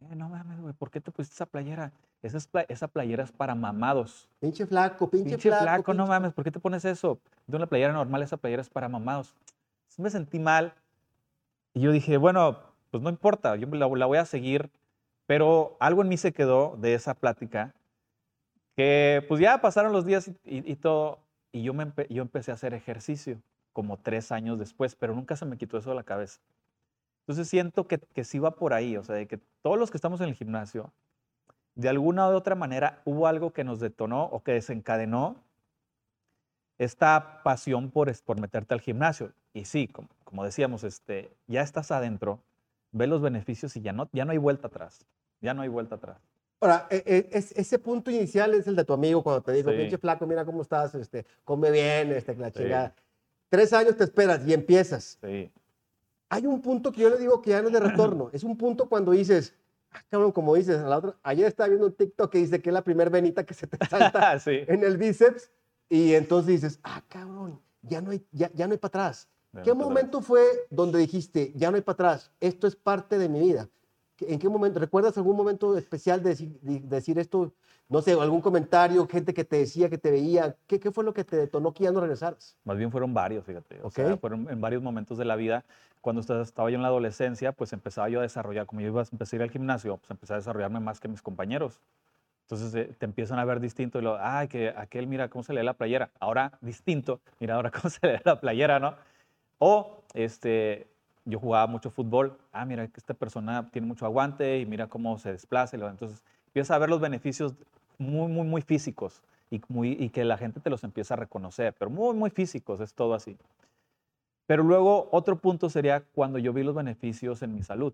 Eh, 0.00 0.14
no 0.16 0.28
mames, 0.28 0.60
güey, 0.60 0.72
¿por 0.72 0.90
qué 0.90 1.00
te 1.00 1.10
pusiste 1.10 1.34
esa 1.34 1.46
playera? 1.46 1.92
Esa, 2.22 2.38
es 2.38 2.48
esa 2.68 2.88
playera 2.88 3.24
es 3.24 3.32
para 3.32 3.54
mamados. 3.54 4.28
Pinche 4.40 4.66
flaco, 4.66 5.08
pinche, 5.10 5.30
Pinche 5.30 5.48
flaco. 5.50 5.64
flaco, 5.64 5.94
no 5.94 6.04
pinche- 6.04 6.08
mames, 6.08 6.32
¿por 6.32 6.44
qué 6.44 6.50
te 6.50 6.60
pones 6.60 6.84
eso? 6.84 7.18
De 7.46 7.56
una 7.56 7.66
playera 7.66 7.92
normal, 7.92 8.22
esa 8.22 8.36
playera 8.38 8.62
es 8.62 8.70
para 8.70 8.88
mamados. 8.88 9.34
Entonces 9.82 9.98
me 9.98 10.10
sentí 10.10 10.38
mal 10.38 10.72
y 11.74 11.80
yo 11.80 11.92
dije, 11.92 12.16
bueno, 12.16 12.58
pues 12.90 13.02
no 13.02 13.10
importa, 13.10 13.54
yo 13.56 13.66
la, 13.68 13.86
la 13.88 14.06
voy 14.06 14.18
a 14.18 14.24
seguir, 14.24 14.70
pero 15.26 15.76
algo 15.80 16.00
en 16.02 16.08
mí 16.08 16.16
se 16.16 16.32
quedó 16.32 16.76
de 16.78 16.94
esa 16.94 17.14
plática 17.14 17.74
que 18.76 19.24
pues 19.28 19.40
ya 19.40 19.60
pasaron 19.60 19.92
los 19.92 20.06
días 20.06 20.28
y, 20.28 20.30
y- 20.44 20.72
y 20.72 20.76
todo, 20.76 21.18
y 21.52 21.62
yo, 21.64 21.74
me 21.74 21.84
empe- 21.86 22.06
yo 22.08 22.22
empecé 22.22 22.50
a 22.50 22.54
hacer 22.54 22.72
ejercicio 22.74 23.40
como 23.78 23.96
tres 23.96 24.32
años 24.32 24.58
después, 24.58 24.96
pero 24.96 25.14
nunca 25.14 25.36
se 25.36 25.44
me 25.46 25.56
quitó 25.56 25.78
eso 25.78 25.90
de 25.90 25.94
la 25.94 26.02
cabeza. 26.02 26.40
Entonces 27.20 27.48
siento 27.48 27.86
que, 27.86 27.98
que 28.00 28.24
sí 28.24 28.40
va 28.40 28.56
por 28.56 28.72
ahí, 28.72 28.96
o 28.96 29.04
sea, 29.04 29.14
de 29.14 29.28
que 29.28 29.38
todos 29.62 29.78
los 29.78 29.92
que 29.92 29.96
estamos 29.96 30.20
en 30.20 30.26
el 30.30 30.34
gimnasio, 30.34 30.90
de 31.76 31.88
alguna 31.88 32.28
u 32.28 32.32
otra 32.32 32.56
manera 32.56 33.02
hubo 33.04 33.28
algo 33.28 33.52
que 33.52 33.62
nos 33.62 33.78
detonó 33.78 34.24
o 34.24 34.42
que 34.42 34.50
desencadenó 34.50 35.36
esta 36.78 37.40
pasión 37.44 37.92
por, 37.92 38.12
por 38.22 38.40
meterte 38.40 38.74
al 38.74 38.80
gimnasio. 38.80 39.32
Y 39.54 39.64
sí, 39.64 39.86
como, 39.86 40.08
como 40.24 40.44
decíamos, 40.44 40.82
este, 40.82 41.30
ya 41.46 41.62
estás 41.62 41.92
adentro, 41.92 42.40
ves 42.90 43.08
los 43.08 43.22
beneficios 43.22 43.76
y 43.76 43.80
ya 43.80 43.92
no, 43.92 44.08
ya 44.12 44.24
no 44.24 44.32
hay 44.32 44.38
vuelta 44.38 44.66
atrás. 44.66 45.06
Ya 45.40 45.54
no 45.54 45.62
hay 45.62 45.68
vuelta 45.68 45.94
atrás. 45.94 46.18
Ahora, 46.60 46.88
e- 46.90 47.04
e- 47.06 47.28
es- 47.38 47.52
ese 47.52 47.78
punto 47.78 48.10
inicial 48.10 48.54
es 48.54 48.66
el 48.66 48.74
de 48.74 48.84
tu 48.84 48.92
amigo 48.92 49.22
cuando 49.22 49.40
te 49.42 49.52
dijo, 49.52 49.70
Sí. 49.70 49.76
pinche 49.76 49.98
flaco, 49.98 50.26
mira 50.26 50.44
cómo 50.44 50.62
estás, 50.62 50.96
este, 50.96 51.24
come 51.44 51.70
bien, 51.70 52.10
este, 52.10 52.34
que 52.34 52.40
la 52.40 52.50
Sí. 52.50 52.54
Tres 53.48 53.72
años 53.72 53.96
te 53.96 54.04
esperas 54.04 54.46
y 54.46 54.52
empiezas. 54.52 55.18
Sí. 55.22 55.50
Hay 56.28 56.46
un 56.46 56.60
punto 56.60 56.92
que 56.92 57.02
yo 57.02 57.10
le 57.10 57.18
digo 57.18 57.40
que 57.40 57.50
ya 57.50 57.62
no 57.62 57.68
es 57.68 57.74
de 57.74 57.80
retorno. 57.80 58.30
Es 58.32 58.44
un 58.44 58.56
punto 58.56 58.88
cuando 58.88 59.12
dices, 59.12 59.54
ah, 59.90 60.02
cabrón, 60.10 60.32
como 60.32 60.54
dices, 60.54 60.78
a 60.78 60.88
la 60.88 60.98
otra, 60.98 61.16
ayer 61.22 61.46
estaba 61.46 61.68
viendo 61.68 61.86
un 61.86 61.94
TikTok 61.94 62.30
que 62.30 62.38
dice 62.38 62.60
que 62.60 62.70
es 62.70 62.74
la 62.74 62.84
primer 62.84 63.10
venita 63.10 63.44
que 63.44 63.54
se 63.54 63.66
te 63.66 63.78
salta 63.88 64.38
sí. 64.38 64.60
en 64.66 64.84
el 64.84 64.98
bíceps 64.98 65.50
y 65.88 66.14
entonces 66.14 66.60
dices, 66.60 66.80
ah, 66.82 67.02
cabrón, 67.08 67.60
ya 67.82 68.00
no 68.00 68.10
hay, 68.10 68.24
ya, 68.32 68.50
ya 68.54 68.66
no 68.66 68.72
hay 68.72 68.78
para 68.78 68.88
atrás. 68.88 69.28
Ya 69.52 69.62
¿Qué 69.62 69.70
no 69.70 69.76
momento 69.76 70.20
fue 70.20 70.42
donde 70.68 70.98
dijiste, 70.98 71.52
ya 71.56 71.70
no 71.70 71.76
hay 71.76 71.82
para 71.82 71.94
atrás, 71.94 72.30
esto 72.40 72.66
es 72.66 72.76
parte 72.76 73.18
de 73.18 73.30
mi 73.30 73.40
vida? 73.40 73.68
¿Qué- 74.18 74.32
¿En 74.34 74.38
qué 74.40 74.48
momento? 74.48 74.80
¿Recuerdas 74.80 75.16
algún 75.16 75.36
momento 75.36 75.78
especial 75.78 76.22
de 76.22 76.30
decir, 76.30 76.58
de 76.60 76.80
decir 76.80 77.18
esto? 77.18 77.52
No 77.88 78.02
sé, 78.02 78.12
algún 78.12 78.42
comentario, 78.42 79.06
gente 79.08 79.32
que 79.32 79.44
te 79.44 79.56
decía, 79.56 79.88
que 79.88 79.96
te 79.96 80.10
veía. 80.10 80.56
¿Qué, 80.66 80.78
qué 80.78 80.90
fue 80.90 81.04
lo 81.04 81.14
que 81.14 81.24
te 81.24 81.36
detonó 81.36 81.72
que 81.72 81.84
ya 81.84 81.92
no 81.92 82.00
regresaras? 82.00 82.58
Más 82.64 82.76
bien 82.76 82.90
fueron 82.90 83.14
varios, 83.14 83.46
fíjate. 83.46 83.80
O 83.82 83.90
sea, 83.90 84.12
Ok. 84.12 84.20
fueron 84.20 84.50
en 84.50 84.60
varios 84.60 84.82
momentos 84.82 85.16
de 85.16 85.24
la 85.24 85.36
vida. 85.36 85.64
Cuando 86.02 86.20
esta- 86.20 86.42
estaba 86.42 86.68
yo 86.68 86.76
en 86.76 86.82
la 86.82 86.88
adolescencia, 86.88 87.52
pues 87.52 87.72
empezaba 87.72 88.08
yo 88.08 88.18
a 88.18 88.22
desarrollar, 88.22 88.66
como 88.66 88.80
yo 88.82 88.88
iba 88.88 89.00
a 89.00 89.06
empezar 89.10 89.34
a 89.34 89.36
ir 89.36 89.42
al 89.44 89.50
gimnasio, 89.50 89.96
pues 89.96 90.10
empecé 90.10 90.32
a 90.34 90.36
desarrollarme 90.36 90.80
más 90.80 91.00
que 91.00 91.08
mis 91.08 91.22
compañeros. 91.22 91.80
Entonces 92.42 92.74
eh, 92.74 92.94
te 92.98 93.04
empiezan 93.06 93.38
a 93.38 93.44
ver 93.44 93.60
distinto 93.60 93.98
y 93.98 94.02
lo, 94.02 94.16
ay, 94.20 94.48
que 94.48 94.70
aquel 94.76 95.06
mira 95.06 95.28
cómo 95.28 95.42
se 95.44 95.54
lee 95.54 95.62
la 95.62 95.74
playera. 95.74 96.10
Ahora 96.18 96.58
distinto, 96.60 97.20
mira 97.40 97.54
ahora 97.54 97.70
cómo 97.70 97.88
se 97.88 98.06
lee 98.06 98.20
la 98.24 98.40
playera, 98.40 98.80
¿no? 98.80 98.94
O 99.58 100.02
este, 100.14 100.88
yo 101.28 101.38
jugaba 101.38 101.66
mucho 101.66 101.90
fútbol. 101.90 102.38
Ah, 102.52 102.64
mira 102.64 102.86
que 102.88 102.98
esta 102.98 103.14
persona 103.14 103.68
tiene 103.70 103.86
mucho 103.86 104.06
aguante 104.06 104.58
y 104.58 104.66
mira 104.66 104.86
cómo 104.86 105.18
se 105.18 105.32
desplaza. 105.32 105.76
y 105.76 105.80
Entonces 105.80 106.24
empiezas 106.46 106.74
a 106.74 106.78
ver 106.78 106.88
los 106.88 107.00
beneficios 107.00 107.54
muy, 107.98 108.28
muy, 108.28 108.46
muy 108.46 108.62
físicos 108.62 109.22
y, 109.50 109.60
muy, 109.68 109.92
y 109.92 110.08
que 110.08 110.24
la 110.24 110.38
gente 110.38 110.60
te 110.60 110.70
los 110.70 110.84
empieza 110.84 111.14
a 111.14 111.16
reconocer, 111.18 111.74
pero 111.78 111.90
muy, 111.90 112.14
muy 112.14 112.30
físicos, 112.30 112.80
es 112.80 112.94
todo 112.94 113.14
así. 113.14 113.36
Pero 114.46 114.62
luego 114.62 115.08
otro 115.12 115.36
punto 115.36 115.68
sería 115.68 116.00
cuando 116.00 116.38
yo 116.38 116.54
vi 116.54 116.62
los 116.62 116.74
beneficios 116.74 117.42
en 117.42 117.54
mi 117.54 117.62
salud. 117.62 117.92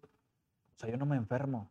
O 0.76 0.78
sea, 0.78 0.88
yo 0.88 0.96
no 0.96 1.06
me 1.06 1.16
enfermo. 1.16 1.68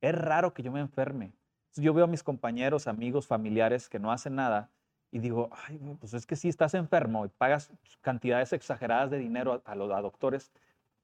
Es 0.00 0.14
raro 0.14 0.52
que 0.52 0.64
yo 0.64 0.72
me 0.72 0.80
enferme. 0.80 1.32
Yo 1.76 1.94
veo 1.94 2.04
a 2.04 2.08
mis 2.08 2.24
compañeros, 2.24 2.88
amigos, 2.88 3.26
familiares 3.26 3.88
que 3.88 4.00
no 4.00 4.10
hacen 4.10 4.34
nada 4.34 4.70
y 5.12 5.20
digo, 5.20 5.50
ay, 5.68 5.78
pues 6.00 6.14
es 6.14 6.26
que 6.26 6.34
sí 6.34 6.48
estás 6.48 6.74
enfermo 6.74 7.24
y 7.24 7.28
pagas 7.28 7.70
cantidades 8.00 8.52
exageradas 8.52 9.10
de 9.10 9.18
dinero 9.18 9.62
a, 9.64 9.70
a 9.70 9.74
los 9.76 9.92
a 9.92 10.00
doctores, 10.00 10.50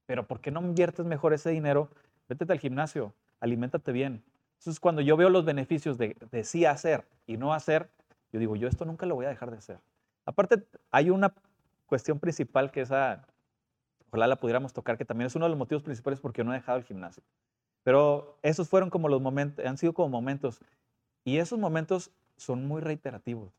pero 0.05 0.27
¿por 0.27 0.39
qué 0.41 0.51
no 0.51 0.61
inviertes 0.61 1.05
mejor 1.05 1.33
ese 1.33 1.49
dinero? 1.49 1.89
Vete 2.27 2.51
al 2.51 2.59
gimnasio, 2.59 3.13
aliméntate 3.39 3.91
bien. 3.91 4.23
Entonces, 4.59 4.79
cuando 4.79 5.01
yo 5.01 5.17
veo 5.17 5.29
los 5.29 5.45
beneficios 5.45 5.97
de, 5.97 6.15
de 6.31 6.43
sí 6.43 6.65
hacer 6.65 7.05
y 7.27 7.37
no 7.37 7.53
hacer, 7.53 7.89
yo 8.31 8.39
digo, 8.39 8.55
yo 8.55 8.67
esto 8.67 8.85
nunca 8.85 9.05
lo 9.05 9.15
voy 9.15 9.25
a 9.25 9.29
dejar 9.29 9.51
de 9.51 9.57
hacer. 9.57 9.79
Aparte, 10.25 10.65
hay 10.91 11.09
una 11.09 11.33
cuestión 11.85 12.19
principal 12.19 12.71
que 12.71 12.81
esa, 12.81 13.27
ojalá 14.09 14.27
la 14.27 14.37
pudiéramos 14.37 14.73
tocar, 14.73 14.97
que 14.97 15.05
también 15.05 15.27
es 15.27 15.35
uno 15.35 15.45
de 15.45 15.49
los 15.49 15.57
motivos 15.57 15.83
principales 15.83 16.19
por 16.19 16.33
qué 16.33 16.39
yo 16.39 16.45
no 16.45 16.53
he 16.53 16.57
dejado 16.57 16.77
el 16.77 16.83
gimnasio. 16.85 17.23
Pero 17.83 18.39
esos 18.41 18.69
fueron 18.69 18.89
como 18.89 19.09
los 19.09 19.21
momentos, 19.21 19.63
han 19.65 19.77
sido 19.77 19.93
como 19.93 20.09
momentos, 20.09 20.61
y 21.25 21.37
esos 21.37 21.59
momentos 21.59 22.11
son 22.37 22.65
muy 22.65 22.81
reiterativos. 22.81 23.53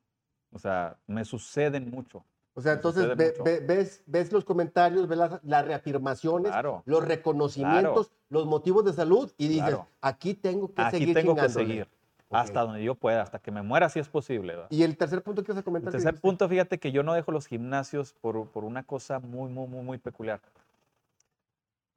O 0.50 0.58
sea, 0.58 0.96
me 1.06 1.24
suceden 1.24 1.90
mucho. 1.90 2.24
O 2.56 2.60
sea, 2.60 2.74
entonces 2.74 3.16
ve- 3.16 3.34
ve- 3.44 3.60
ves, 3.60 4.02
ves 4.06 4.30
los 4.32 4.44
comentarios, 4.44 5.08
ves 5.08 5.18
las, 5.18 5.42
las 5.42 5.64
reafirmaciones, 5.66 6.52
Claro. 6.52 6.82
los 6.86 7.04
reconocimientos, 7.04 8.12
los 8.28 8.46
motivos 8.46 8.84
de 8.84 8.92
salud 8.92 9.32
y 9.36 9.48
dices, 9.48 9.64
Claro. 9.70 9.88
aquí 10.00 10.34
tengo 10.34 10.72
que 10.72 10.80
Aquí 10.82 10.98
seguir 10.98 11.14
tengo 11.14 11.34
que 11.34 11.40
chingándole". 11.40 11.66
seguir, 11.66 11.88
Ok. 12.28 12.36
hasta 12.38 12.60
donde 12.60 12.84
yo 12.84 12.94
pueda, 12.94 13.22
hasta 13.22 13.40
que 13.40 13.50
me 13.50 13.62
muera 13.62 13.88
si 13.88 13.98
es 13.98 14.08
posible. 14.08 14.54
¿verdad? 14.54 14.68
Y 14.70 14.84
el 14.84 14.96
tercer 14.96 15.22
punto 15.24 15.42
que 15.42 15.48
vas 15.50 15.56
a 15.56 15.60
El 15.60 15.64
comentar. 15.64 15.90
que 15.92 15.98
tercer 15.98 16.20
punto, 16.20 16.48
fíjate 16.48 16.78
que 16.78 16.92
yo 16.92 17.02
no 17.02 17.12
dejo 17.14 17.32
los 17.32 17.46
gimnasios 17.48 18.12
por, 18.12 18.48
por 18.48 18.62
una 18.64 18.84
cosa 18.84 19.18
muy, 19.18 19.50
muy, 19.50 19.66
muy, 19.66 19.82
muy 19.82 19.98
peculiar. 19.98 20.40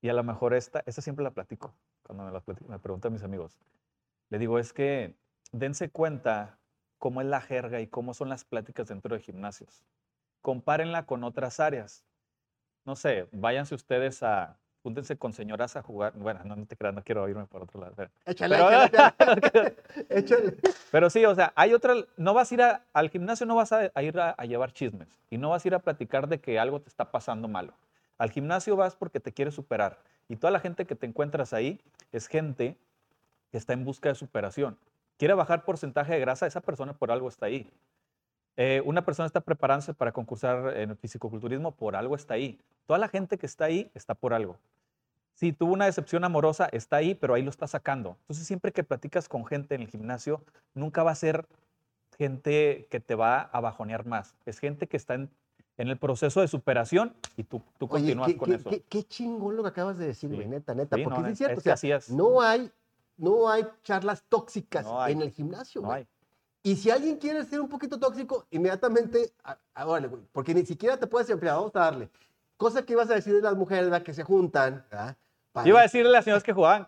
Y 0.01 0.09
a 0.09 0.13
lo 0.13 0.23
mejor 0.23 0.55
esta, 0.55 0.81
esta 0.87 1.01
siempre 1.03 1.23
la 1.23 1.31
platico, 1.31 1.71
cuando 2.03 2.23
me, 2.25 2.31
la 2.31 2.39
platico- 2.41 2.67
me 2.69 2.79
preguntan 2.79 3.13
mis 3.13 3.23
amigos. 3.23 3.57
Le 4.29 4.39
digo, 4.39 4.57
es 4.57 4.73
que 4.73 5.15
dense 5.51 5.89
cuenta 5.91 6.57
cómo 6.97 7.21
es 7.21 7.27
la 7.27 7.41
jerga 7.41 7.79
y 7.79 7.87
cómo 7.87 8.15
son 8.15 8.29
las 8.29 8.43
pláticas 8.43 8.87
dentro 8.87 9.15
de 9.15 9.21
gimnasios. 9.21 9.83
Compárenla 10.41 11.06
con 11.06 11.24
otras 11.24 11.60
áreas. 11.60 12.03
No 12.86 12.96
sé, 12.96 13.27
váyanse 13.32 13.75
ustedes 13.75 14.24
a, 14.24 14.58
júntense 14.82 15.17
con 15.17 15.34
señoras 15.34 15.75
a 15.75 15.82
jugar. 15.82 16.13
Bueno, 16.15 16.39
no, 16.46 16.56
no 16.56 16.65
te 16.65 16.77
creas, 16.77 16.96
no 16.96 17.03
quiero 17.03 17.27
irme 17.27 17.46
por 17.46 17.63
otro 17.63 17.82
lado. 17.82 17.96
Échale, 18.25 18.56
Pero-. 18.56 19.75
Échale. 20.10 20.58
sí, 21.10 21.25
o 21.25 21.36
sea, 21.36 21.51
hay 21.56 21.74
otra, 21.74 21.94
no 22.15 22.34
vas 22.34 22.51
a 22.51 22.53
ir 22.53 22.62
a- 22.62 22.86
al 22.94 23.10
gimnasio, 23.10 23.46
no 23.46 23.56
vas 23.56 23.72
a, 23.74 23.91
a 23.94 24.03
ir 24.03 24.17
a, 24.20 24.32
a 24.32 24.46
llevar 24.46 24.72
chismes 24.72 25.10
y 25.29 25.38
no 25.38 25.50
vas 25.50 25.65
a 25.65 25.67
ir 25.67 25.75
a 25.75 25.79
platicar 25.79 26.27
de 26.27 26.39
que 26.39 26.60
algo 26.60 26.79
te 26.82 26.88
está 26.88 27.12
pasando 27.12 27.48
malo. 27.48 27.74
Al 28.17 28.32
gimnasio 28.32 28.75
vas 28.75 28.96
porque 28.96 29.20
te 29.20 29.34
quieres 29.34 29.53
superar 29.53 30.00
y 30.29 30.38
toda 30.38 30.51
la 30.51 30.60
gente 30.60 30.86
que 30.86 30.96
te 30.96 31.06
encuentras 31.06 31.53
ahí 31.53 31.82
es 32.12 32.27
gente 32.27 32.77
que 33.51 33.58
está 33.58 33.74
en 33.74 33.84
busca 33.86 34.10
de 34.10 34.15
superación. 34.15 34.77
Quiere 35.17 35.34
bajar 35.34 35.65
porcentaje 35.65 36.13
de 36.13 36.20
grasa, 36.20 36.48
esa 36.48 36.62
persona 36.62 36.94
por 36.94 37.12
algo 37.12 37.27
está 37.27 37.48
ahí. 37.48 37.70
Eh, 38.57 38.81
una 38.85 39.05
persona 39.05 39.27
está 39.27 39.39
preparándose 39.41 39.93
para 39.93 40.11
concursar 40.11 40.75
en 40.77 40.89
el 40.89 40.97
fisicoculturismo, 40.97 41.71
por 41.71 41.95
algo 41.95 42.15
está 42.15 42.33
ahí. 42.33 42.59
Toda 42.87 42.97
la 42.99 43.07
gente 43.07 43.37
que 43.37 43.45
está 43.45 43.65
ahí 43.65 43.91
está 43.93 44.15
por 44.15 44.33
algo. 44.33 44.57
Si 45.35 45.53
tuvo 45.53 45.73
una 45.73 45.85
decepción 45.85 46.23
amorosa, 46.23 46.67
está 46.71 46.95
ahí, 46.95 47.13
pero 47.13 47.35
ahí 47.35 47.43
lo 47.43 47.51
está 47.51 47.67
sacando. 47.67 48.17
Entonces, 48.21 48.47
siempre 48.47 48.71
que 48.71 48.83
platicas 48.83 49.29
con 49.29 49.45
gente 49.45 49.75
en 49.75 49.81
el 49.81 49.87
gimnasio, 49.87 50.41
nunca 50.73 51.03
va 51.03 51.11
a 51.11 51.15
ser 51.15 51.45
gente 52.17 52.87
que 52.89 52.99
te 52.99 53.13
va 53.15 53.41
a 53.41 53.59
bajonear 53.59 54.05
más. 54.05 54.33
Es 54.45 54.57
gente 54.57 54.87
que 54.87 54.97
está 54.97 55.13
en, 55.13 55.29
en 55.77 55.89
el 55.89 55.97
proceso 55.97 56.41
de 56.41 56.47
superación 56.47 57.13
y 57.35 57.43
tú, 57.43 57.61
continúas 57.77 58.33
con 58.33 58.49
qué- 58.49 58.55
eso. 58.55 58.69
qué- 58.71 58.81
qué 58.81 59.03
chingón 59.03 59.55
lo 59.55 59.61
que 59.63 59.69
acabas 59.69 59.97
de 59.99 60.07
decir, 60.07 60.29
Sí. 60.31 60.35
güey, 60.35 60.47
neta, 60.47 60.73
neta. 60.73 60.95
Sí, 60.95 61.03
porque 61.03 61.19
no, 61.19 61.25
es- 61.27 61.33
es 61.33 61.37
cierto, 61.37 61.53
es 61.53 61.59
o 61.59 61.61
que 61.61 61.63
sea, 61.65 61.73
así 61.75 61.91
es. 61.91 62.09
no 62.09 62.41
hay, 62.41 62.71
no 63.17 63.47
hay 63.49 63.67
charlas 63.83 64.23
tóxicas 64.27 64.85
No 64.85 64.99
hay. 64.99 65.13
en 65.13 65.21
el 65.21 65.29
gimnasio, 65.31 65.81
No 65.81 65.89
güey. 65.89 65.99
hay. 65.99 66.07
Y 66.67 66.75
si 66.75 66.91
alguien 66.91 67.15
quiere 67.15 67.45
ser 67.45 67.62
un 67.62 67.69
poquito 67.69 67.97
tóxico, 67.97 68.45
inmediatamente, 68.51 69.31
a- 69.45 69.57
a- 69.74 69.88
órale, 69.88 70.09
güey, 70.09 70.21
porque 70.33 70.53
ni 70.53 70.65
siquiera 70.65 70.97
te 70.97 71.07
puedes 71.07 71.29
emplear, 71.29 71.55
vamos 71.55 71.71
a 71.75 71.79
darle. 71.79 72.09
Cosa 72.57 72.81
que 72.83 72.91
ibas 72.91 73.09
a 73.09 73.13
decir 73.13 73.33
de 73.36 73.41
las 73.41 73.55
mujeres, 73.55 73.86
¿verdad? 73.86 74.03
Que 74.03 74.13
se 74.13 74.24
juntan, 74.25 74.83
¿verdad? 74.91 75.15
Para- 75.53 75.65
Iba 75.65 75.79
a 75.79 75.83
decirle 75.83 76.09
a 76.09 76.12
las 76.12 76.25
señoras 76.25 76.43
que 76.43 76.51
jugaban. 76.51 76.86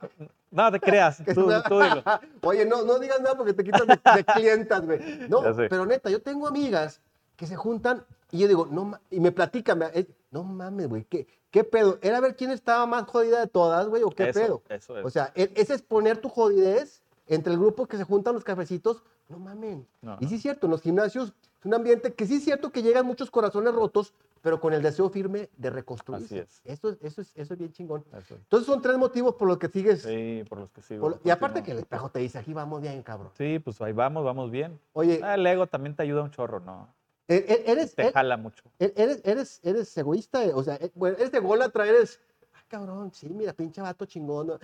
No 0.51 0.69
te 0.69 0.81
creas, 0.81 1.23
tú, 1.33 1.49
tú 1.69 1.79
dilo. 1.79 2.03
Oye, 2.41 2.65
no, 2.65 2.83
no 2.83 2.99
digas 2.99 3.21
nada 3.21 3.37
porque 3.37 3.53
te 3.53 3.63
quitas 3.63 3.87
de, 3.87 3.97
de 4.15 4.23
clientas, 4.25 4.85
güey. 4.85 4.99
No, 5.29 5.43
Ya 5.45 5.53
sé. 5.53 5.69
pero 5.69 5.85
neta, 5.85 6.09
yo 6.09 6.21
tengo 6.21 6.45
amigas 6.45 6.99
que 7.37 7.47
se 7.47 7.55
juntan 7.55 8.03
y 8.31 8.39
yo 8.39 8.49
digo, 8.49 8.67
no, 8.69 8.83
ma- 8.83 9.01
y 9.09 9.21
me 9.21 9.31
platican, 9.31 9.79
me- 9.79 9.85
eh, 9.93 10.07
no 10.31 10.43
mames, 10.43 10.89
güey, 10.89 11.05
¿qué, 11.05 11.25
¿qué 11.51 11.63
pedo? 11.63 11.99
¿Era 12.01 12.19
ver 12.19 12.35
quién 12.35 12.51
estaba 12.51 12.85
más 12.85 13.05
jodida 13.05 13.39
de 13.39 13.47
todas, 13.47 13.87
güey, 13.87 14.03
o 14.03 14.09
qué 14.09 14.27
Eso, 14.31 14.39
pedo? 14.41 14.61
eso 14.67 14.97
es. 14.97 15.05
O 15.05 15.09
sea, 15.09 15.31
e- 15.35 15.53
es 15.55 15.81
poner 15.83 16.17
tu 16.17 16.27
jodidez 16.27 17.01
entre 17.27 17.53
el 17.53 17.59
grupo 17.59 17.85
que 17.85 17.95
se 17.95 18.03
juntan 18.03 18.33
los 18.33 18.43
cafecitos, 18.43 19.03
no 19.29 19.39
mamen. 19.39 19.87
Y 20.19 20.27
sí 20.27 20.35
es 20.35 20.41
cierto, 20.41 20.67
en 20.67 20.71
los 20.71 20.81
gimnasios 20.81 21.33
es 21.59 21.65
un 21.65 21.73
ambiente 21.73 22.13
que 22.13 22.25
sí 22.25 22.35
es 22.35 22.43
cierto 22.43 22.71
que 22.71 22.81
llegan 22.81 23.05
muchos 23.05 23.31
corazones 23.31 23.73
rotos 23.73 24.13
pero 24.41 24.61
con 24.61 24.71
el 24.71 24.81
deseo 24.81 25.09
firme 25.09 25.49
de 25.57 25.69
reconstruirse. 25.69 26.39
Así 26.39 26.39
es. 26.39 26.61
Eso, 26.63 26.89
es- 26.91 26.97
eso, 27.01 27.19
es, 27.21 27.31
eso 27.35 27.53
es 27.53 27.59
bien 27.59 27.73
chingón. 27.73 28.05
Entonces 28.29 28.65
son 28.65 28.81
tres 28.81 28.97
motivos 28.97 29.35
por 29.35 29.49
los 29.49 29.57
que 29.57 29.67
sigues. 29.67 30.03
Sí, 30.03 30.45
por 30.47 30.59
los 30.59 30.71
que 30.71 30.81
sigo. 30.81 31.01
por- 31.01 31.19
y 31.25 31.29
aparte 31.29 31.61
que 31.61 31.71
el 31.73 31.79
espejo 31.79 32.09
te 32.09 32.19
dice, 32.19 32.39
aquí 32.39 32.53
vamos 32.53 32.81
bien, 32.81 33.03
cabrón. 33.03 33.31
Sí, 33.37 33.59
pues 33.59 33.81
ahí 33.81 33.91
vamos, 33.91 34.23
vamos 34.23 34.49
bien. 34.49 34.79
Oye, 34.93 35.19
Ah, 35.21 35.35
el 35.35 35.45
ego 35.45 35.67
también 35.67 35.93
te 35.93 36.03
ayuda 36.03 36.23
un 36.23 36.31
chorro, 36.31 36.61
¿no? 36.61 36.87
e- 37.27 37.35
e- 37.35 37.69
eres, 37.71 37.93
Te 37.95 38.07
e- 38.07 38.11
jala 38.13 38.37
mucho. 38.37 38.63
eres, 38.79 39.21
eres, 39.25 39.59
eres 39.61 39.97
egoísta, 39.97 40.45
eh, 40.45 40.53
o 40.53 40.63
sea, 40.63 40.75
e- 40.75 40.89
bueno, 40.95 41.17
eres 41.19 41.33
ególatra, 41.33 41.85
eres, 41.85 42.21
ah, 42.55 42.63
cabrón, 42.69 43.11
sí, 43.13 43.27
mira, 43.29 43.51
pinche 43.51 43.81
vato 43.81 44.05
chingón. 44.05 44.57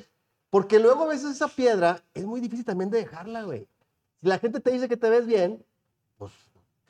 Porque 0.49 0.79
luego 0.79 1.03
a 1.03 1.07
veces 1.07 1.31
esa 1.31 1.49
piedra 1.49 2.01
es 2.13 2.23
muy 2.25 2.39
difícil 2.39 2.63
también 2.63 2.89
de 2.89 2.99
dejarla, 2.99 3.43
güey. 3.43 3.67
Si 4.25 4.29
la 4.29 4.39
gente 4.39 4.59
te 4.59 4.71
dice 4.71 4.89
que 4.89 4.97
te 4.97 5.07
ves 5.07 5.27
bien, 5.27 5.63
pues, 6.17 6.31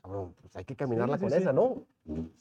cabrón, 0.02 0.34
pues 0.40 0.56
hay 0.56 0.64
que 0.64 0.74
caminarla 0.78 1.18
sí, 1.18 1.24
con 1.24 1.32
sí. 1.32 1.38
esa, 1.38 1.52
¿no? 1.52 1.84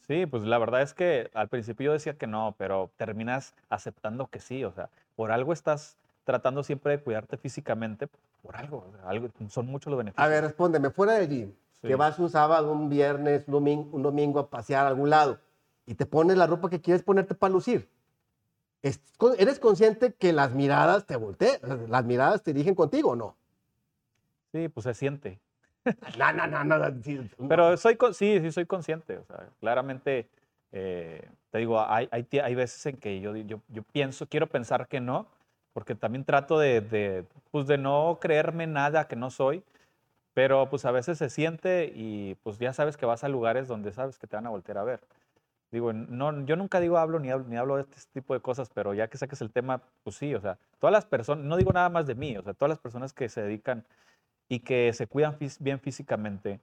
Sí, 0.07 0.25
pues 0.25 0.45
la 0.45 0.57
verdad 0.57 0.83
es 0.83 0.95
que 0.95 1.33
al 1.35 1.49
principio 1.49 1.87
yo 1.87 1.93
decía 1.95 2.17
que 2.17 2.29
no, 2.29 2.55
pero 2.57 2.93
terminas 2.97 3.55
aceptando 3.69 4.29
que 4.29 4.39
sí, 4.39 4.63
o 4.63 4.71
sea, 4.71 4.91
por 5.17 5.33
algo 5.33 5.53
estás 5.53 5.97
tratando 6.23 6.63
siempre 6.63 6.93
de 6.97 7.03
cuidarte 7.03 7.37
físicamente, 7.37 8.07
por 8.41 8.55
algo, 8.55 8.87
o 8.89 8.97
sea, 8.97 9.09
algo 9.09 9.31
son 9.49 9.67
muchos 9.67 9.91
los 9.91 9.99
beneficios. 9.99 10.25
A 10.25 10.29
ver, 10.29 10.45
respóndeme, 10.45 10.91
fuera 10.91 11.15
del 11.15 11.29
gym, 11.29 11.53
Sí. 11.83 11.89
que 11.89 11.97
vas 11.97 12.21
un 12.21 12.31
sábado, 12.31 12.71
un 12.71 12.89
viernes, 12.89 13.49
un 13.49 13.53
domingo, 13.55 13.89
un 13.97 14.03
domingo 14.05 14.39
a 14.39 14.49
pasear 14.49 14.85
a 14.87 14.91
algún 14.91 15.11
lado 15.11 15.41
y 15.87 15.95
te 15.95 16.07
pones 16.07 16.37
la 16.37 16.47
ropa 16.47 16.71
que 16.71 16.81
quieres 16.81 17.03
ponerte 17.03 17.35
para 17.35 17.53
lucir. 17.53 17.89
Es- 18.81 19.01
¿Eres 19.39 19.59
consciente 19.59 20.15
que 20.15 20.33
las 20.33 20.53
miradas 20.55 21.05
te 21.05 21.17
voltean? 21.17 21.59
¿Las 21.91 22.05
miradas 22.05 22.45
te 22.45 22.53
dirigen 22.53 22.77
contigo 22.77 23.11
o 23.11 23.17
no? 23.17 23.35
Sí, 24.55 24.69
pues 24.69 24.85
se 24.85 24.95
siente. 24.95 25.41
No, 26.17 26.33
no, 26.33 26.47
no, 26.47 26.63
no. 26.63 26.79
no, 26.79 27.03
sí, 27.03 27.29
no. 27.39 27.49
Pero 27.49 27.77
soy, 27.77 27.99
sí, 28.13 28.39
sí 28.41 28.53
soy 28.53 28.67
consciente, 28.67 29.19
o 29.19 29.25
sea, 29.25 29.49
claramente, 29.59 30.29
eh, 30.71 31.29
te 31.51 31.59
digo, 31.59 31.85
hay, 31.85 32.09
hay, 32.13 32.27
hay 32.39 32.55
veces 32.55 32.87
en 32.87 32.97
que 32.97 33.21
yo, 33.21 33.35
yo, 33.37 33.61
yo 33.69 33.83
pienso, 33.83 34.29
quiero 34.29 34.47
pensar 34.47 34.87
que 34.87 35.01
no, 35.01 35.27
porque 35.73 35.97
también 35.97 36.25
trato 36.25 36.59
de, 36.61 36.81
de, 36.81 37.25
pues 37.51 37.67
de 37.67 37.79
no 37.79 38.19
creerme 38.21 38.69
nada 38.69 39.09
que 39.09 39.17
no 39.17 39.29
soy, 39.31 39.65
pero 40.35 40.71
pues 40.71 40.85
a 40.85 40.93
veces 40.93 41.19
se 41.19 41.31
siente 41.31 41.93
y 41.93 42.37
pues 42.45 42.59
ya 42.61 42.73
sabes 42.73 42.97
que 42.97 43.07
vas 43.07 43.25
a 43.25 43.29
lugares 43.29 43.67
donde 43.67 43.93
sabes 43.93 44.19
que 44.19 44.29
te 44.29 44.37
van 44.37 44.47
a 44.47 44.51
voltear 44.51 44.79
a 44.79 44.85
ver. 44.85 45.01
Digo, 45.73 45.93
no, 45.93 46.47
yo 46.47 46.55
nunca 46.55 46.79
digo 46.79 46.99
hablo 46.99 47.19
ni 47.19 47.31
hablo, 47.31 47.49
ni 47.49 47.57
hablo 47.57 47.77
de 47.77 47.83
este 47.83 48.21
tipo 48.21 48.35
de 48.35 48.41
cosas, 48.41 48.71
pero 48.73 48.95
ya 48.95 49.09
que 49.09 49.19
saques 49.19 49.41
el 49.41 49.51
tema, 49.51 49.83
pues 50.05 50.15
sí, 50.15 50.33
o 50.33 50.41
sea, 50.41 50.57
todas 50.79 50.93
las 50.93 51.05
personas, 51.05 51.45
no 51.45 51.57
digo 51.57 51.73
nada 51.73 51.89
más 51.89 52.07
de 52.07 52.15
mí, 52.15 52.37
o 52.37 52.43
sea, 52.43 52.55
todas 52.55 52.71
las 52.71 52.79
personas 52.79 53.13
que 53.13 53.29
se 53.29 53.43
dedican 53.43 53.85
y 54.49 54.61
que 54.61 54.93
se 54.93 55.07
cuidan 55.07 55.39
bien 55.61 55.81
físicamente, 55.81 56.61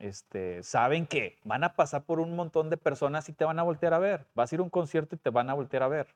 este, 0.00 0.62
saben 0.62 1.06
que 1.06 1.36
van 1.44 1.64
a 1.64 1.74
pasar 1.74 2.04
por 2.04 2.20
un 2.20 2.36
montón 2.36 2.70
de 2.70 2.76
personas 2.76 3.28
y 3.28 3.32
te 3.32 3.44
van 3.44 3.58
a 3.58 3.62
voltear 3.62 3.94
a 3.94 3.98
ver. 3.98 4.26
Vas 4.34 4.52
a 4.52 4.54
ir 4.54 4.60
a 4.60 4.64
un 4.64 4.70
concierto 4.70 5.16
y 5.16 5.18
te 5.18 5.30
van 5.30 5.50
a 5.50 5.54
voltear 5.54 5.82
a 5.82 5.88
ver. 5.88 6.06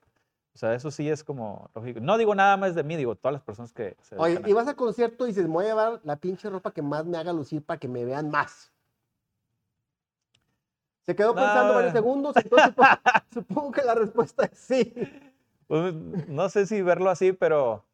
O 0.54 0.58
sea, 0.58 0.74
eso 0.74 0.90
sí 0.90 1.08
es 1.08 1.24
como 1.24 1.70
lógico. 1.74 2.00
No 2.00 2.18
digo 2.18 2.34
nada 2.34 2.56
más 2.56 2.74
de 2.74 2.82
mí, 2.82 2.96
digo 2.96 3.16
todas 3.16 3.32
las 3.32 3.42
personas 3.42 3.72
que 3.72 3.96
se 4.02 4.16
Oye, 4.16 4.40
a 4.44 4.48
y 4.48 4.52
vas 4.52 4.68
al 4.68 4.76
concierto 4.76 5.24
y 5.24 5.28
dices, 5.28 5.46
me 5.46 5.54
voy 5.54 5.64
a 5.64 5.68
llevar 5.68 6.00
la 6.04 6.16
pinche 6.16 6.48
ropa 6.50 6.72
que 6.72 6.82
más 6.82 7.06
me 7.06 7.16
haga 7.16 7.32
lucir 7.32 7.62
para 7.62 7.80
que 7.80 7.88
me 7.88 8.04
vean 8.04 8.30
más. 8.30 8.70
Se 11.06 11.16
quedó 11.16 11.34
pensando 11.34 11.68
No. 11.68 11.74
varios 11.74 11.92
segundos, 11.92 12.36
entonces 12.36 12.68
supongo, 12.68 12.90
supongo 13.32 13.72
que 13.72 13.82
la 13.82 13.94
respuesta 13.94 14.44
es 14.44 14.58
sí. 14.58 14.94
Pues, 15.66 15.94
no 15.94 16.48
sé 16.50 16.66
si 16.66 16.82
verlo 16.82 17.10
así, 17.10 17.32
pero 17.32 17.84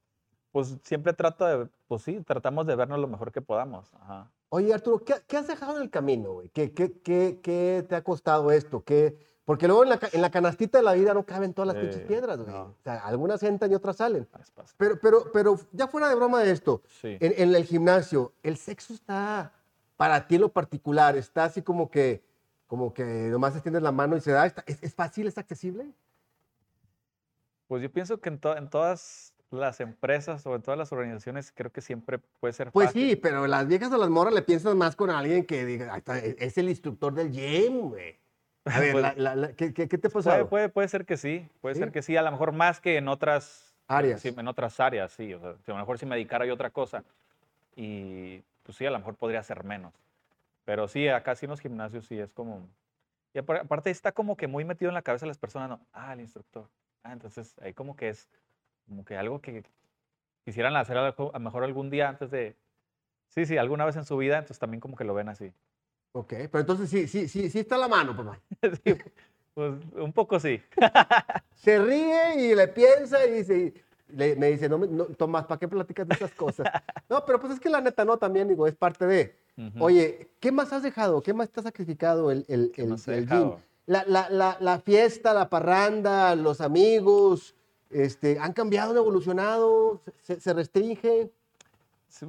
pues 0.58 0.76
siempre 0.82 1.12
trato 1.12 1.44
de, 1.46 1.68
pues 1.86 2.02
sí, 2.02 2.20
tratamos 2.26 2.66
de 2.66 2.74
vernos 2.74 2.98
lo 2.98 3.06
mejor 3.06 3.30
que 3.30 3.40
podamos. 3.40 3.94
Ajá. 3.94 4.28
Oye, 4.48 4.74
Arturo, 4.74 5.04
¿qué, 5.04 5.14
qué 5.28 5.36
has 5.36 5.46
dejado 5.46 5.76
en 5.76 5.82
el 5.84 5.90
camino, 5.90 6.32
güey? 6.32 6.48
¿Qué, 6.48 6.72
qué, 6.72 6.98
qué, 7.00 7.38
qué 7.40 7.86
te 7.88 7.94
ha 7.94 8.02
costado 8.02 8.50
esto? 8.50 8.82
¿Qué? 8.82 9.16
Porque 9.44 9.68
luego 9.68 9.84
en 9.84 9.90
la, 9.90 10.00
en 10.12 10.20
la 10.20 10.30
canastita 10.32 10.78
de 10.78 10.84
la 10.84 10.94
vida 10.94 11.14
no 11.14 11.24
caben 11.24 11.54
todas 11.54 11.68
las 11.74 11.76
pinches 11.80 12.00
Eh, 12.02 12.06
piedras, 12.06 12.38
güey. 12.40 12.50
no. 12.52 12.62
O 12.62 12.74
sea, 12.82 13.06
algunas 13.06 13.40
entran 13.44 13.70
y 13.70 13.76
otras 13.76 13.96
salen. 13.98 14.26
Ah. 14.32 14.40
Pero, 14.76 14.98
pero, 15.00 15.30
pero 15.32 15.60
ya 15.70 15.86
fuera 15.86 16.08
de 16.08 16.16
broma 16.16 16.40
de 16.42 16.50
esto, 16.50 16.82
Sí. 17.00 17.16
en, 17.20 17.34
en 17.36 17.54
el 17.54 17.64
gimnasio, 17.64 18.32
¿el 18.42 18.56
sexo 18.56 18.94
está 18.94 19.52
para 19.96 20.26
ti 20.26 20.34
en 20.34 20.40
lo 20.40 20.48
particular? 20.48 21.16
¿Está 21.16 21.44
así 21.44 21.62
como 21.62 21.88
que, 21.88 22.24
como 22.66 22.92
que 22.92 23.04
nomás 23.04 23.54
extiendes 23.54 23.82
la 23.84 23.92
mano 23.92 24.16
y 24.16 24.20
se 24.20 24.32
da? 24.32 24.44
¿Está- 24.44 24.64
¿Es, 24.66 24.82
es 24.82 24.92
fácil, 24.92 25.28
es 25.28 25.38
accesible? 25.38 25.92
Pues 27.68 27.80
yo 27.82 27.92
pienso 27.92 28.18
que 28.20 28.30
en, 28.30 28.40
to- 28.40 28.56
en 28.56 28.68
todas 28.68 29.34
las 29.50 29.80
empresas 29.80 30.46
o 30.46 30.54
en 30.54 30.62
todas 30.62 30.76
las 30.78 30.92
organizaciones 30.92 31.52
creo 31.54 31.70
que 31.72 31.80
siempre 31.80 32.18
puede 32.18 32.52
ser 32.52 32.70
Pues 32.70 32.88
fácil. 32.88 33.10
sí, 33.10 33.16
pero 33.16 33.46
las 33.46 33.66
viejas 33.66 33.90
o 33.92 33.96
las 33.98 34.10
morras 34.10 34.34
le 34.34 34.42
piensan 34.42 34.76
más 34.76 34.94
con 34.96 35.10
alguien 35.10 35.46
que 35.46 35.64
diga, 35.64 35.92
"Ahí 35.92 35.98
está, 35.98 36.18
es 36.18 36.58
el 36.58 36.68
instructor 36.68 37.14
del 37.14 37.30
gym, 37.30 37.88
güey. 37.90 38.16
A 38.66 38.66
ver, 38.80 38.92
Pues- 38.92 39.02
la- 39.02 39.14
la- 39.16 39.34
la- 39.36 39.52
¿qué, 39.54 39.72
qué, 39.72 39.88
qué 39.88 39.96
te 39.98 40.10
pasó? 40.10 40.28
Puede, 40.30 40.44
puede, 40.44 40.68
puede 40.68 40.88
ser 40.88 41.06
que 41.06 41.16
sí, 41.16 41.48
puede 41.62 41.74
¿Sí? 41.76 41.80
ser 41.80 41.92
que 41.92 42.02
sí, 42.02 42.16
a 42.16 42.22
lo 42.22 42.30
mejor 42.30 42.52
más 42.52 42.80
que 42.80 42.96
en 42.98 43.08
otras 43.08 43.74
Áreas. 43.86 44.20
sí, 44.20 44.34
en 44.36 44.48
otras 44.48 44.78
áreas, 44.80 45.12
sí. 45.12 45.32
O 45.32 45.40
sea, 45.40 45.50
a 45.52 45.56
lo 45.68 45.76
mejor 45.76 45.98
si 45.98 46.04
me 46.04 46.14
dedicara 46.16 46.44
a 46.44 46.52
otra 46.52 46.68
cosa 46.70 47.02
y 47.74 48.42
pues 48.64 48.76
sí, 48.76 48.84
a 48.84 48.90
lo 48.90 48.98
mejor 48.98 49.14
podría 49.16 49.42
ser 49.42 49.64
menos. 49.64 49.94
Pero 50.66 50.88
sí, 50.88 51.08
acá 51.08 51.34
sí 51.34 51.46
en 51.46 51.50
los 51.50 51.60
gimnasios 51.60 52.04
sí 52.06 52.18
es 52.18 52.30
como... 52.34 52.68
Y 53.32 53.38
apar- 53.38 53.60
aparte 53.62 53.88
está 53.90 54.12
como 54.12 54.36
que 54.36 54.46
muy 54.46 54.64
metido 54.66 54.90
en 54.90 54.94
la 54.94 55.00
cabeza 55.02 55.24
de 55.24 55.28
las 55.28 55.38
personas, 55.38 55.70
¿no? 55.70 55.80
Ah, 55.94 56.12
el 56.12 56.20
instructor. 56.20 56.68
Ah, 57.02 57.12
entonces 57.14 57.54
ahí 57.62 57.72
como 57.72 57.96
que 57.96 58.10
es 58.10 58.28
como 58.88 59.04
que 59.04 59.16
algo 59.16 59.40
que 59.40 59.64
quisieran 60.44 60.74
hacer 60.76 60.96
a 60.96 61.14
lo 61.16 61.40
mejor 61.40 61.62
algún 61.64 61.90
día 61.90 62.08
antes 62.08 62.30
de... 62.30 62.56
Sí, 63.28 63.44
sí, 63.44 63.58
alguna 63.58 63.84
vez 63.84 63.94
en 63.96 64.04
su 64.06 64.16
vida, 64.16 64.36
entonces 64.38 64.58
también 64.58 64.80
como 64.80 64.96
que 64.96 65.04
lo 65.04 65.12
ven 65.14 65.28
así. 65.28 65.52
Ok, 66.12 66.30
pero 66.50 66.60
entonces 66.60 66.88
sí, 66.88 67.06
sí, 67.06 67.28
sí, 67.28 67.50
sí 67.50 67.58
está 67.60 67.76
la 67.76 67.86
mano, 67.88 68.16
papá. 68.16 68.40
Sí, 68.84 68.96
pues 69.54 69.74
un 69.96 70.12
poco 70.12 70.40
sí. 70.40 70.60
Se 71.54 71.78
ríe 71.78 72.36
y 72.50 72.54
le 72.54 72.68
piensa 72.68 73.26
y 73.26 73.32
dice, 73.32 73.74
le- 74.08 74.36
me 74.36 74.48
dice, 74.48 74.68
no, 74.68 74.78
no, 74.78 75.04
Tomás, 75.06 75.44
¿para 75.46 75.58
qué 75.58 75.68
platicas 75.68 76.08
de 76.08 76.14
esas 76.14 76.32
cosas? 76.32 76.66
No, 77.10 77.24
pero 77.24 77.40
pues 77.40 77.54
es 77.54 77.60
que 77.60 77.70
la 77.70 77.80
neta 77.80 78.04
no, 78.04 78.18
también 78.18 78.48
digo, 78.48 78.66
es 78.66 78.74
parte 78.76 79.06
de. 79.06 79.34
Ujú. 79.56 79.82
Oye, 79.84 80.28
¿qué 80.40 80.52
más 80.52 80.72
has 80.74 80.82
dejado? 80.82 81.22
¿Qué 81.22 81.32
más 81.32 81.48
te 81.50 81.60
has 81.60 81.64
sacrificado 81.64 82.30
el, 82.30 82.44
el, 82.48 82.70
¿Qué 82.70 82.82
el- 82.82 82.92
el 83.06 83.26
gym? 83.26 83.52
La, 83.86 84.04
la, 84.06 84.28
la, 84.28 84.58
la 84.60 84.78
fiesta, 84.80 85.32
la 85.32 85.48
parranda, 85.48 86.34
los 86.36 86.60
amigos, 86.60 87.54
este, 87.90 88.38
¿han 88.38 88.52
cambiado, 88.52 88.90
han 88.92 88.96
evolucionado? 88.98 90.00
¿Se, 90.22 90.40
se 90.40 90.52
restringe? 90.52 91.30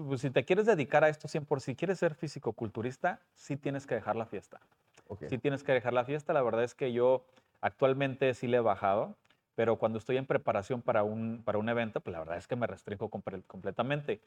Pues, 0.07 0.21
si 0.21 0.29
te 0.29 0.43
quieres 0.43 0.65
dedicar 0.65 1.03
a 1.03 1.09
esto 1.09 1.27
100%, 1.27 1.59
si 1.61 1.75
quieres 1.75 1.99
ser 1.99 2.13
físico-culturista, 2.15 3.19
sí 3.33 3.55
tienes 3.55 3.87
que 3.87 3.95
dejar 3.95 4.15
la 4.15 4.25
fiesta. 4.25 4.59
Ok. 5.07 5.23
Sí 5.29 5.37
tienes 5.37 5.63
que 5.63 5.71
dejar 5.71 5.93
la 5.93 6.03
fiesta. 6.05 6.33
La 6.33 6.41
verdad 6.41 6.63
es 6.63 6.75
que 6.75 6.91
yo 6.91 7.23
actualmente 7.61 8.33
sí 8.33 8.47
le 8.47 8.57
he 8.57 8.61
bajado, 8.61 9.15
pero 9.55 9.77
cuando 9.77 9.97
estoy 9.97 10.17
en 10.17 10.25
preparación 10.25 10.81
para 10.81 11.03
un, 11.03 11.41
para 11.43 11.57
un 11.57 11.67
evento, 11.69 12.01
pues 12.01 12.11
la 12.13 12.19
verdad 12.19 12.37
es 12.37 12.47
que 12.47 12.55
me 12.55 12.67
restringo 12.67 13.09
completamente, 13.09 14.21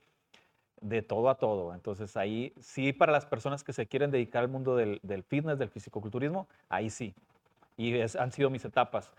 de 0.80 1.02
todo 1.02 1.30
a 1.30 1.36
todo. 1.36 1.74
Entonces 1.74 2.16
ahí 2.16 2.52
sí, 2.60 2.92
para 2.92 3.12
las 3.12 3.24
personas 3.26 3.62
que 3.62 3.72
se 3.72 3.86
quieren 3.86 4.10
dedicar 4.10 4.42
al 4.42 4.48
mundo 4.48 4.74
del, 4.74 4.98
del 5.02 5.22
fitness, 5.22 5.58
del 5.58 5.68
fisicoculturismo, 5.70 6.48
ahí 6.68 6.90
sí. 6.90 7.14
Y 7.76 7.94
es- 7.94 8.16
han 8.16 8.32
sido 8.32 8.50
mis 8.50 8.64
etapas. 8.64 9.10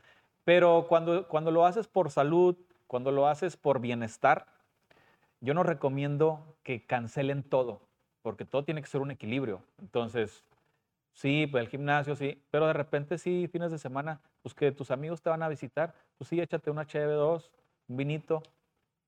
Pero 0.44 0.86
cuando, 0.88 1.28
cuando 1.28 1.52
lo 1.52 1.66
haces 1.66 1.88
por 1.88 2.12
salud, 2.12 2.58
cuando 2.88 3.12
lo 3.12 3.28
haces 3.28 3.58
por 3.58 3.80
bienestar, 3.80 4.48
yo 5.42 5.54
no 5.54 5.64
recomiendo 5.64 6.58
que 6.64 6.86
cancelen 6.86 7.44
todo, 7.44 7.82
porque 8.22 8.46
todo 8.46 8.64
tiene 8.64 8.82
que 8.82 8.88
ser 8.88 9.02
un 9.02 9.12
equilibrio. 9.12 9.64
Entonces, 9.80 10.44
sí, 11.14 11.48
pues 11.48 11.64
el 11.64 11.70
gimnasio, 11.70 12.16
sí, 12.16 12.44
pero 12.52 12.68
de 12.68 12.74
repente 12.74 13.18
sí, 13.18 13.48
fines 13.52 13.72
de 13.72 13.78
semana, 13.80 14.22
pues 14.42 14.56
que 14.56 14.72
tus 14.72 14.92
amigos 14.92 15.22
te 15.22 15.30
van 15.30 15.44
a 15.44 15.50
visitar, 15.50 15.96
pues 16.18 16.30
sí, 16.30 16.40
échate 16.42 16.72
una 16.72 16.84
HB2, 16.84 17.52
un 17.88 17.98
vinito, 17.98 18.44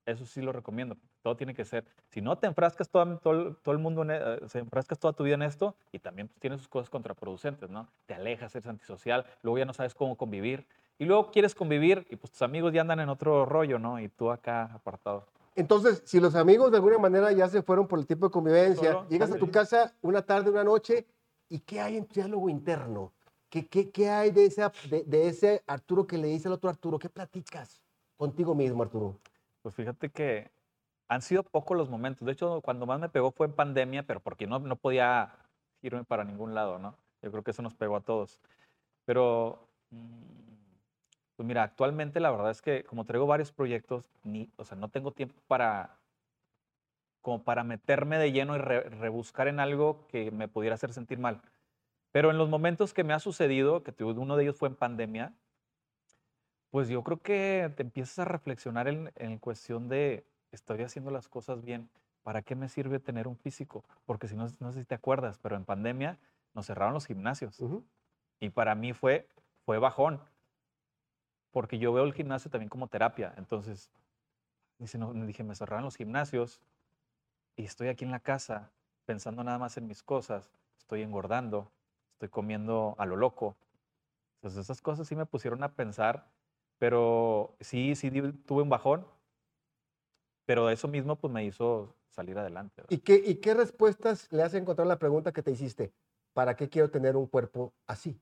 eso 0.06 0.26
sí 0.26 0.42
lo 0.42 0.52
recomiendo. 0.52 0.98
Todo 1.24 1.36
tiene 1.36 1.56
que 1.56 1.66
ser. 1.66 1.86
Si 2.10 2.22
no 2.22 2.38
te 2.38 2.48
enfrascas 2.48 2.90
todo, 2.90 3.18
todo, 3.20 3.56
todo 3.56 3.74
el 3.74 3.80
mundo, 3.80 4.04
en, 4.04 4.12
e- 4.12 4.50
se 4.50 4.60
enfrascas 4.60 5.00
toda 5.00 5.14
tu 5.14 5.24
vida 5.24 5.36
en 5.36 5.42
esto 5.42 5.76
y 5.92 6.00
también 6.00 6.28
pues, 6.28 6.40
tiene 6.40 6.58
sus 6.58 6.68
cosas 6.68 6.90
contraproducentes, 6.90 7.70
¿no? 7.70 7.88
Te 8.06 8.14
alejas, 8.14 8.56
eres 8.56 8.68
antisocial, 8.68 9.26
luego 9.42 9.58
ya 9.58 9.66
no 9.66 9.74
sabes 9.74 9.96
cómo 9.96 10.16
convivir. 10.18 10.68
Y 10.98 11.06
luego 11.06 11.32
quieres 11.32 11.54
convivir 11.54 12.06
y 12.10 12.16
pues 12.16 12.32
tus 12.32 12.42
amigos 12.42 12.74
ya 12.74 12.82
andan 12.82 13.02
en 13.02 13.10
otro 13.10 13.46
rollo, 13.46 13.80
¿no? 13.80 14.00
Y 14.00 14.10
tú 14.10 14.32
acá 14.32 14.64
apartado. 14.74 15.26
Entonces, 15.56 16.02
si 16.06 16.20
los 16.20 16.36
amigos 16.36 16.72
de 16.72 16.78
alguna 16.78 16.98
manera 16.98 17.32
ya 17.32 17.48
se 17.48 17.62
fueron 17.62 17.88
por 17.88 18.00
el 18.00 18.06
tipo 18.06 18.28
de 18.28 18.32
convivencia, 18.32 18.92
Solo, 18.92 19.10
llegas 19.10 19.32
a 19.32 19.38
tu 19.38 19.50
casa 19.50 19.94
una 20.02 20.22
tarde, 20.22 20.52
una 20.52 20.64
noche, 20.64 21.06
¿y 21.50 21.60
qué 21.60 21.82
hay 21.82 21.98
en 21.98 22.06
tu 22.06 22.16
diálogo 22.16 22.50
interno? 22.50 23.14
¿Qué, 23.50 23.68
qué, 23.68 23.90
qué 23.90 24.10
hay 24.10 24.32
de 24.32 24.46
ese, 24.46 24.64
de, 24.90 25.04
de 25.04 25.28
ese 25.28 25.64
Arturo 25.68 26.06
que 26.06 26.18
le 26.18 26.28
dice 26.28 26.48
al 26.48 26.54
otro 26.54 26.70
Arturo? 26.70 27.00
¿Qué 27.00 27.10
platicas 27.10 27.82
contigo 28.18 28.54
mismo, 28.54 28.84
Arturo? 28.84 29.18
Pues 29.62 29.76
fíjate 29.76 30.10
que 30.10 30.52
han 31.08 31.22
sido 31.22 31.44
pocos 31.44 31.78
los 31.78 31.90
momentos. 31.90 32.26
De 32.26 32.34
hecho, 32.34 32.62
cuando 32.62 32.86
más 32.86 33.00
me 33.00 33.10
pegó 33.10 33.32
fue 33.32 33.48
en 33.48 33.54
pandemia, 33.54 34.04
pero 34.04 34.20
porque 34.20 34.48
no, 34.48 34.60
no 34.60 34.76
podía 34.76 35.36
irme 35.82 36.04
para 36.04 36.24
ningún 36.24 36.54
lado, 36.54 36.80
¿no? 36.80 36.98
Yo 37.22 37.32
creo 37.32 37.44
que 37.44 37.52
eso 37.52 37.62
nos 37.62 37.74
pegó 37.74 37.96
a 37.96 38.02
todos. 38.02 38.40
Pero, 39.06 39.68
mm, 39.92 40.55
pues 41.36 41.46
mira, 41.48 41.64
actualmente 41.64 42.20
la 42.20 42.32
verdad 42.32 42.52
es 42.52 42.62
que 42.62 42.84
como 42.86 43.06
traigo 43.06 43.28
varios 43.28 43.52
proyectos, 43.52 44.12
ni, 44.24 44.52
o 44.58 44.66
sea, 44.66 44.78
no 44.78 44.90
tengo 44.90 45.12
tiempo 45.14 45.36
para 45.48 46.00
como 47.22 47.44
para 47.44 47.64
meterme 47.64 48.18
de 48.18 48.32
lleno 48.32 48.56
y 48.56 48.60
re- 48.60 48.82
rebuscar 48.90 49.48
en 49.48 49.60
algo 49.60 50.08
que 50.08 50.32
me 50.32 50.48
pudiera 50.48 50.76
hacer 50.76 50.94
sentir 50.94 51.18
mal. 51.20 51.42
Pero 52.12 52.32
en 52.32 52.38
los 52.38 52.50
momentos 52.50 52.94
que 52.94 53.04
me 53.04 53.14
ha 53.14 53.20
sucedido, 53.20 53.84
que 53.84 54.04
uno 54.04 54.38
de 54.38 54.44
ellos 54.44 54.58
fue 54.58 54.70
en 54.70 54.76
pandemia, 54.76 55.34
pues 56.70 56.90
yo 56.90 57.04
creo 57.04 57.22
que 57.22 57.72
te 57.76 57.84
empiezas 57.84 58.20
a 58.20 58.26
reflexionar 58.26 58.88
en, 58.88 59.12
en 59.16 59.38
cuestión 59.40 59.88
de, 59.88 60.26
estoy 60.52 60.82
haciendo 60.82 61.12
las 61.12 61.30
cosas 61.30 61.64
bien, 61.64 61.90
¿para 62.24 62.42
qué 62.42 62.56
me 62.56 62.70
sirve 62.70 63.00
tener 63.00 63.28
un 63.28 63.38
físico? 63.38 63.86
Porque 64.06 64.28
si 64.28 64.36
no, 64.36 64.48
no 64.60 64.72
sé 64.72 64.80
si 64.82 64.86
te 64.86 64.96
acuerdas, 64.96 65.40
pero 65.42 65.56
en 65.56 65.66
pandemia 65.66 66.20
nos 66.54 66.66
cerraron 66.66 66.94
los 66.94 67.06
gimnasios. 67.06 67.64
Y 68.40 68.50
para 68.50 68.76
mí 68.76 68.94
fue, 68.94 69.30
fue 69.66 69.80
bajón, 69.80 70.22
porque 71.56 71.80
yo 71.80 71.94
veo 71.94 72.04
el 72.04 72.14
gimnasio 72.14 72.52
también 72.52 72.68
como 72.68 72.90
terapia. 72.90 73.34
Entonces, 73.38 73.90
dice, 74.78 75.00
dije, 75.26 75.42
me 75.46 75.56
cerraron 75.56 75.86
los 75.86 75.96
gimnasios 75.96 76.60
y 77.56 77.64
estoy 77.64 77.88
aquí 77.88 78.04
en 78.04 78.12
la 78.12 78.20
casa 78.20 78.74
pensando 79.06 79.42
nada 79.42 79.58
más 79.58 79.78
en 79.78 79.88
mis 79.88 80.04
cosas, 80.04 80.52
estoy 80.78 81.02
engordando, 81.02 81.72
estoy 82.12 82.28
comiendo 82.28 82.96
a 82.98 83.06
lo 83.06 83.16
loco. 83.16 83.56
Entonces, 84.36 84.66
esas 84.66 84.82
cosas 84.82 85.08
sí 85.08 85.16
me 85.16 85.26
pusieron 85.26 85.64
a 85.64 85.76
pensar, 85.76 86.28
pero 86.78 87.56
sí, 87.62 87.96
sí 87.96 88.12
tuve 88.46 88.62
un 88.62 88.70
bajón, 88.70 89.08
pero 90.46 90.70
eso 90.70 90.90
mismo 90.90 91.16
pues 91.16 91.32
me 91.32 91.46
hizo 91.46 91.96
salir 92.10 92.38
adelante. 92.38 92.84
¿Y 92.90 92.98
qué, 92.98 93.24
¿Y 93.26 93.36
qué 93.36 93.54
respuestas 93.54 94.30
le 94.30 94.44
has 94.44 94.54
encontrado 94.56 94.92
a 94.92 94.94
la 94.94 95.00
pregunta 95.00 95.32
que 95.32 95.42
te 95.42 95.52
hiciste? 95.52 95.94
¿Para 96.34 96.58
qué 96.58 96.68
quiero 96.68 96.92
tener 96.92 97.16
un 97.16 97.28
cuerpo 97.28 97.74
así? 97.88 98.20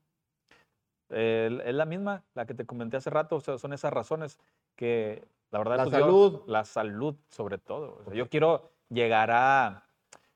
Es 1.10 1.74
la 1.74 1.84
misma, 1.84 2.22
la 2.34 2.46
que 2.46 2.54
te 2.54 2.64
comenté 2.64 2.96
hace 2.96 3.10
rato, 3.10 3.36
o 3.36 3.40
sea, 3.40 3.58
son 3.58 3.72
esas 3.72 3.92
razones 3.92 4.38
que 4.74 5.26
la 5.50 5.58
verdad... 5.58 5.76
La 5.76 5.84
pues, 5.84 5.96
yo- 5.96 6.00
salud. 6.00 6.42
la 6.46 6.64
salud, 6.64 7.14
sobre 7.28 7.58
todo. 7.58 7.98
o 8.00 8.04
sea, 8.04 8.14
yo 8.14 8.28
quiero 8.28 8.70
llegar 8.88 9.30
a... 9.30 9.84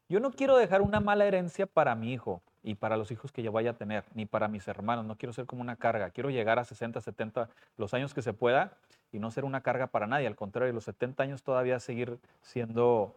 Yo 0.08 0.20
no 0.20 0.30
quiero 0.30 0.56
dejar 0.56 0.80
una 0.80 1.00
mala 1.00 1.26
herencia 1.26 1.66
para 1.66 1.94
mi 1.94 2.12
hijo 2.12 2.40
y 2.62 2.74
para 2.74 2.96
los 2.96 3.10
hijos 3.10 3.30
que 3.32 3.42
yo 3.42 3.52
vaya 3.52 3.70
a 3.72 3.74
tener, 3.74 4.04
ni 4.14 4.26
para 4.26 4.48
mis 4.48 4.66
hermanos. 4.68 5.04
No 5.04 5.16
quiero 5.16 5.32
ser 5.32 5.44
como 5.46 5.60
una 5.60 5.76
carga. 5.76 6.10
Quiero 6.10 6.30
llegar 6.30 6.58
a 6.58 6.64
60, 6.64 7.00
70, 7.00 7.48
los 7.76 7.92
años 7.94 8.14
que 8.14 8.22
se 8.22 8.32
pueda 8.32 8.72
y 9.12 9.18
no 9.18 9.30
ser 9.30 9.44
una 9.44 9.60
carga 9.60 9.88
para 9.88 10.06
nadie. 10.06 10.26
Al 10.26 10.36
contrario, 10.36 10.72
los 10.72 10.84
70 10.84 11.22
años 11.22 11.42
todavía 11.42 11.78
seguir 11.80 12.18
siendo, 12.40 13.16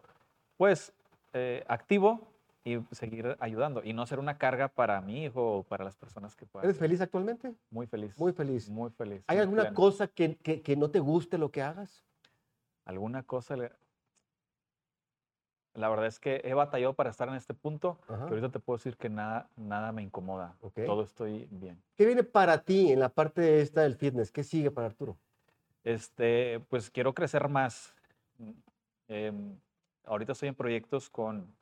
pues, 0.56 0.92
eh, 1.32 1.64
activo 1.66 2.31
y 2.64 2.78
seguir 2.92 3.36
ayudando 3.40 3.82
y 3.82 3.92
no 3.92 4.06
ser 4.06 4.18
una 4.20 4.38
carga 4.38 4.68
para 4.68 5.00
mi 5.00 5.24
hijo 5.24 5.58
o 5.58 5.62
para 5.64 5.84
las 5.84 5.96
personas 5.96 6.36
que 6.36 6.46
puedan. 6.46 6.68
¿Eres 6.68 6.78
feliz 6.78 7.00
actualmente? 7.00 7.54
Muy 7.70 7.86
feliz. 7.86 8.16
Muy 8.18 8.32
feliz. 8.32 8.68
Muy 8.68 8.90
feliz. 8.90 9.24
¿Hay 9.26 9.36
muy 9.36 9.42
alguna 9.42 9.62
pleno. 9.62 9.74
cosa 9.76 10.06
que, 10.06 10.36
que- 10.36 10.62
que 10.62 10.76
no 10.76 10.90
te 10.90 11.00
guste 11.00 11.38
lo 11.38 11.50
que 11.50 11.62
hagas? 11.62 12.04
¿Alguna 12.84 13.24
cosa? 13.24 13.56
le- 13.56 13.72
La 15.74 15.88
verdad 15.88 16.06
es 16.06 16.20
que 16.20 16.40
he 16.44 16.54
batallado 16.54 16.92
para 16.94 17.10
estar 17.10 17.28
en 17.28 17.34
este 17.34 17.54
punto, 17.54 17.98
Ajá. 18.06 18.26
que 18.26 18.30
ahorita 18.30 18.50
te 18.50 18.60
puedo 18.60 18.76
decir 18.76 18.96
que 18.96 19.08
nada, 19.08 19.48
nada 19.56 19.90
me 19.90 20.02
incomoda. 20.02 20.56
Ok. 20.60 20.80
Todo 20.86 21.02
estoy 21.02 21.48
bien. 21.50 21.82
¿Qué 21.96 22.06
viene 22.06 22.22
para 22.22 22.62
ti 22.62 22.92
en 22.92 23.00
la 23.00 23.08
parte 23.08 23.60
esta 23.60 23.80
del 23.82 23.96
fitness? 23.96 24.30
¿Qué 24.30 24.44
sigue 24.44 24.70
para 24.70 24.86
Arturo? 24.88 25.16
Este, 25.82 26.60
pues 26.68 26.90
quiero 26.90 27.12
crecer 27.14 27.48
más. 27.48 27.94
Em, 29.08 29.58
ahorita 30.04 30.32
estoy 30.32 30.48
en 30.50 30.54
proyectos 30.54 31.10
con... 31.10 31.52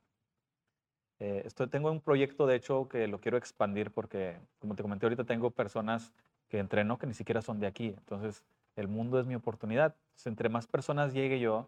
eh, 1.20 1.42
estoy, 1.44 1.68
tengo 1.68 1.92
un 1.92 2.00
proyecto, 2.00 2.46
de 2.46 2.56
hecho, 2.56 2.88
que 2.88 3.06
lo 3.06 3.20
quiero 3.20 3.36
expandir 3.36 3.90
porque, 3.90 4.38
como 4.58 4.74
te 4.74 4.82
comenté 4.82 5.04
ahorita, 5.04 5.24
tengo 5.24 5.50
personas 5.50 6.12
que 6.48 6.58
entreno 6.58 6.98
que 6.98 7.06
ni 7.06 7.12
siquiera 7.12 7.42
son 7.42 7.60
de 7.60 7.66
aquí. 7.66 7.88
Entonces, 7.88 8.42
el 8.74 8.88
mundo 8.88 9.20
es 9.20 9.26
mi 9.26 9.34
oportunidad. 9.34 9.94
Entonces, 9.94 10.26
entre 10.26 10.48
más 10.48 10.66
personas 10.66 11.12
llegue 11.12 11.38
yo, 11.38 11.66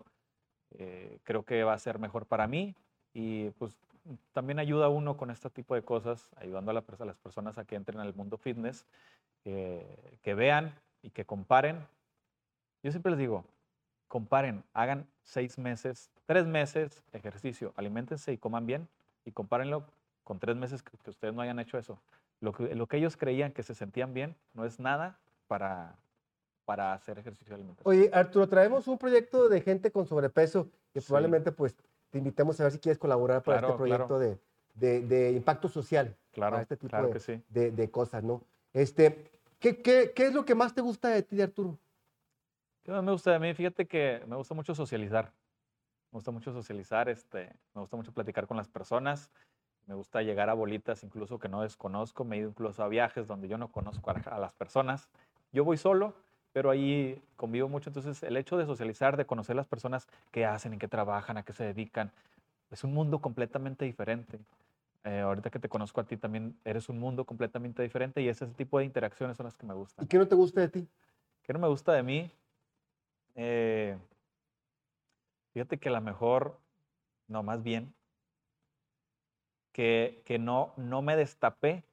eh, 0.70 1.18
creo 1.22 1.44
que 1.44 1.64
va 1.64 1.74
a 1.74 1.78
ser 1.78 1.98
mejor 1.98 2.24
para 2.24 2.46
mí 2.46 2.74
y 3.12 3.50
pues 3.50 3.76
también 4.32 4.58
ayuda 4.58 4.88
uno 4.88 5.18
con 5.18 5.30
este 5.30 5.50
tipo 5.50 5.74
de 5.74 5.82
cosas, 5.82 6.30
ayudando 6.36 6.70
a, 6.70 6.74
las 7.04 7.18
personas 7.18 7.58
a 7.58 7.64
que 7.66 7.76
entren 7.76 8.00
al 8.00 8.14
mundo 8.14 8.38
fitness, 8.38 8.86
que, 9.44 10.18
que 10.22 10.34
vean 10.34 10.74
y 11.02 11.10
que 11.10 11.26
comparen. 11.26 11.86
Yo 12.82 12.90
siempre 12.90 13.10
les 13.10 13.18
digo, 13.18 13.44
comparen, 14.08 14.64
hagan 14.72 15.06
seis 15.22 15.58
meses, 15.58 16.10
tres 16.24 16.46
meses 16.46 17.02
ejercicio, 17.12 17.74
alimentense 17.76 18.32
y 18.32 18.38
coman 18.38 18.66
bien 18.66 18.88
y 19.24 19.32
compárenlo 19.32 19.87
con 20.24 20.38
tres 20.38 20.56
meses 20.56 20.82
que, 20.82 20.96
que 20.98 21.11
ustedes 21.11 21.35
no 21.35 21.42
hayan 21.42 21.58
hecho 21.58 21.78
eso. 21.78 22.00
Lo 22.40 22.52
que, 22.52 22.74
lo 22.74 22.87
que 22.87 22.96
ellos 22.96 23.16
creían 23.16 23.52
que 23.52 23.62
se 23.62 23.74
sentían 23.74 24.14
bien 24.14 24.37
no 24.54 24.64
es 24.64 24.80
nada 24.80 25.18
para, 25.46 25.96
para 26.64 26.92
hacer 26.92 27.18
ejercicio 27.18 27.50
de 27.50 27.54
alimentación. 27.56 27.94
Oye, 27.94 28.11
Arturo, 28.12 28.48
traemos 28.48 28.88
un 28.88 28.98
proyecto 28.98 29.48
de 29.48 29.61
gente 29.61 29.90
con 29.90 30.06
sobrepeso 30.06 30.68
que 30.92 31.00
Sí. 31.00 31.06
probablemente 31.08 31.52
pues 31.52 31.76
te 32.11 32.18
invitemos 32.18 32.61
a 32.61 32.64
ver 32.64 32.72
si 32.72 32.78
quieres 32.78 32.98
colaborar 32.98 33.42
para 33.42 33.58
este 33.58 33.66
Claro, 33.66 33.85
claro. 33.85 34.06
proyecto 34.06 34.18
de, 34.18 34.38
de- 34.74 35.06
de 35.06 35.32
impacto 35.32 35.68
social. 35.68 36.16
Claro, 36.32 36.52
para 36.54 36.62
este 36.62 36.76
tipo 36.76 36.88
claro 36.90 37.06
de, 37.08 37.12
que 37.12 37.20
sí. 37.20 37.42
de- 37.48 37.70
de 37.70 37.90
cosas, 37.90 38.22
¿no? 38.22 38.42
Este, 38.72 39.30
¿qué, 39.58 39.80
qué, 39.82 40.12
qué 40.14 40.26
es 40.26 40.35
lo 40.35 40.44
que 40.44 40.54
más 40.54 40.74
te 40.74 40.80
gusta 40.80 41.08
de 41.08 41.22
ti, 41.22 41.37
de 41.37 41.44
Arturo? 41.44 41.78
¿Qué 42.82 42.90
más 42.90 43.02
me 43.04 43.12
gusta 43.12 43.32
de 43.32 43.38
mí? 43.38 43.54
Fíjate 43.54 43.87
que 43.87 44.22
me 44.26 44.35
gusta 44.37 44.54
mucho 44.54 44.74
socializar. 44.74 45.32
Me 46.12 46.18
gusta 46.18 46.31
mucho 46.31 46.53
socializar, 46.53 47.09
este, 47.09 47.51
me 47.75 47.81
gusta 47.81 47.96
mucho 47.96 48.12
platicar 48.12 48.46
con 48.46 48.59
las 48.59 48.68
personas. 48.68 49.31
Me 49.87 49.94
gusta 49.94 50.22
llegar 50.22 50.51
a 50.51 50.55
bolitas 50.55 51.03
incluso 51.05 51.38
que 51.38 51.48
no 51.48 51.62
desconozco. 51.62 52.25
Me 52.25 52.37
he 52.37 52.40
ido 52.40 52.51
incluso 52.51 52.85
a 52.85 52.88
viajes 52.88 53.27
donde 53.27 53.48
yo 53.48 53.57
no 53.57 53.72
conozco 53.72 54.11
a, 54.11 54.14
a 54.14 54.38
las 54.38 54.53
personas. 54.53 55.09
Yo 55.53 55.64
voy 55.64 55.79
solo, 55.79 56.14
pero 56.53 56.70
ahí 56.70 57.20
convivo 57.37 57.68
mucho. 57.68 57.88
Entonces, 57.88 58.22
el 58.22 58.37
hecho 58.37 58.59
de 58.59 58.66
socializar, 58.66 59.16
de 59.16 59.25
conocer 59.25 59.57
las 59.57 59.66
personas 59.66 60.07
que 60.31 60.44
hacen, 60.44 60.75
en 60.75 60.79
qué 60.79 60.87
trabajan, 60.87 61.38
a 61.38 61.44
qué 61.44 61.55
se 61.55 61.64
dedican, 61.64 62.12
es 62.70 62.85
un 62.85 62.92
mundo 62.92 63.20
completamente 63.20 63.87
diferente. 63.87 64.38
Eh, 65.05 65.20
ahorita 65.20 65.51
que 65.51 65.59
te 65.59 65.68
conozco 65.68 66.01
a 66.01 66.05
ti 66.05 66.16
también 66.16 66.57
eres 66.64 66.88
un 66.88 67.01
mundo 67.01 67.25
completamente 67.25 67.83
diferente 67.83 68.20
y 68.22 68.29
ese 68.29 68.46
tipo 68.48 68.79
de 68.79 68.85
interacciones 68.85 69.37
son 69.37 69.44
las 69.44 69.57
que 69.57 69.66
me 69.66 69.75
gustan. 69.75 70.05
¿Y 70.05 70.09
qué 70.09 70.18
no 70.18 70.29
te 70.29 70.37
gusta 70.37 70.61
de 70.61 70.68
ti? 70.68 70.88
¿Qué 71.42 71.53
no 71.53 71.59
me 71.59 71.68
gusta 71.68 71.92
de 71.92 72.03
mí? 72.03 72.31
Eh, 73.35 73.96
fíjate 75.52 75.78
que 75.78 75.88
a 75.88 75.92
lo 75.92 76.00
mejor, 76.00 76.58
no, 77.28 77.42
más 77.42 77.62
bien, 77.62 77.94
que, 79.72 80.22
que 80.24 80.38
no, 80.38 80.72
no 80.76 81.02
me 81.02 81.16
destapé. 81.16 81.84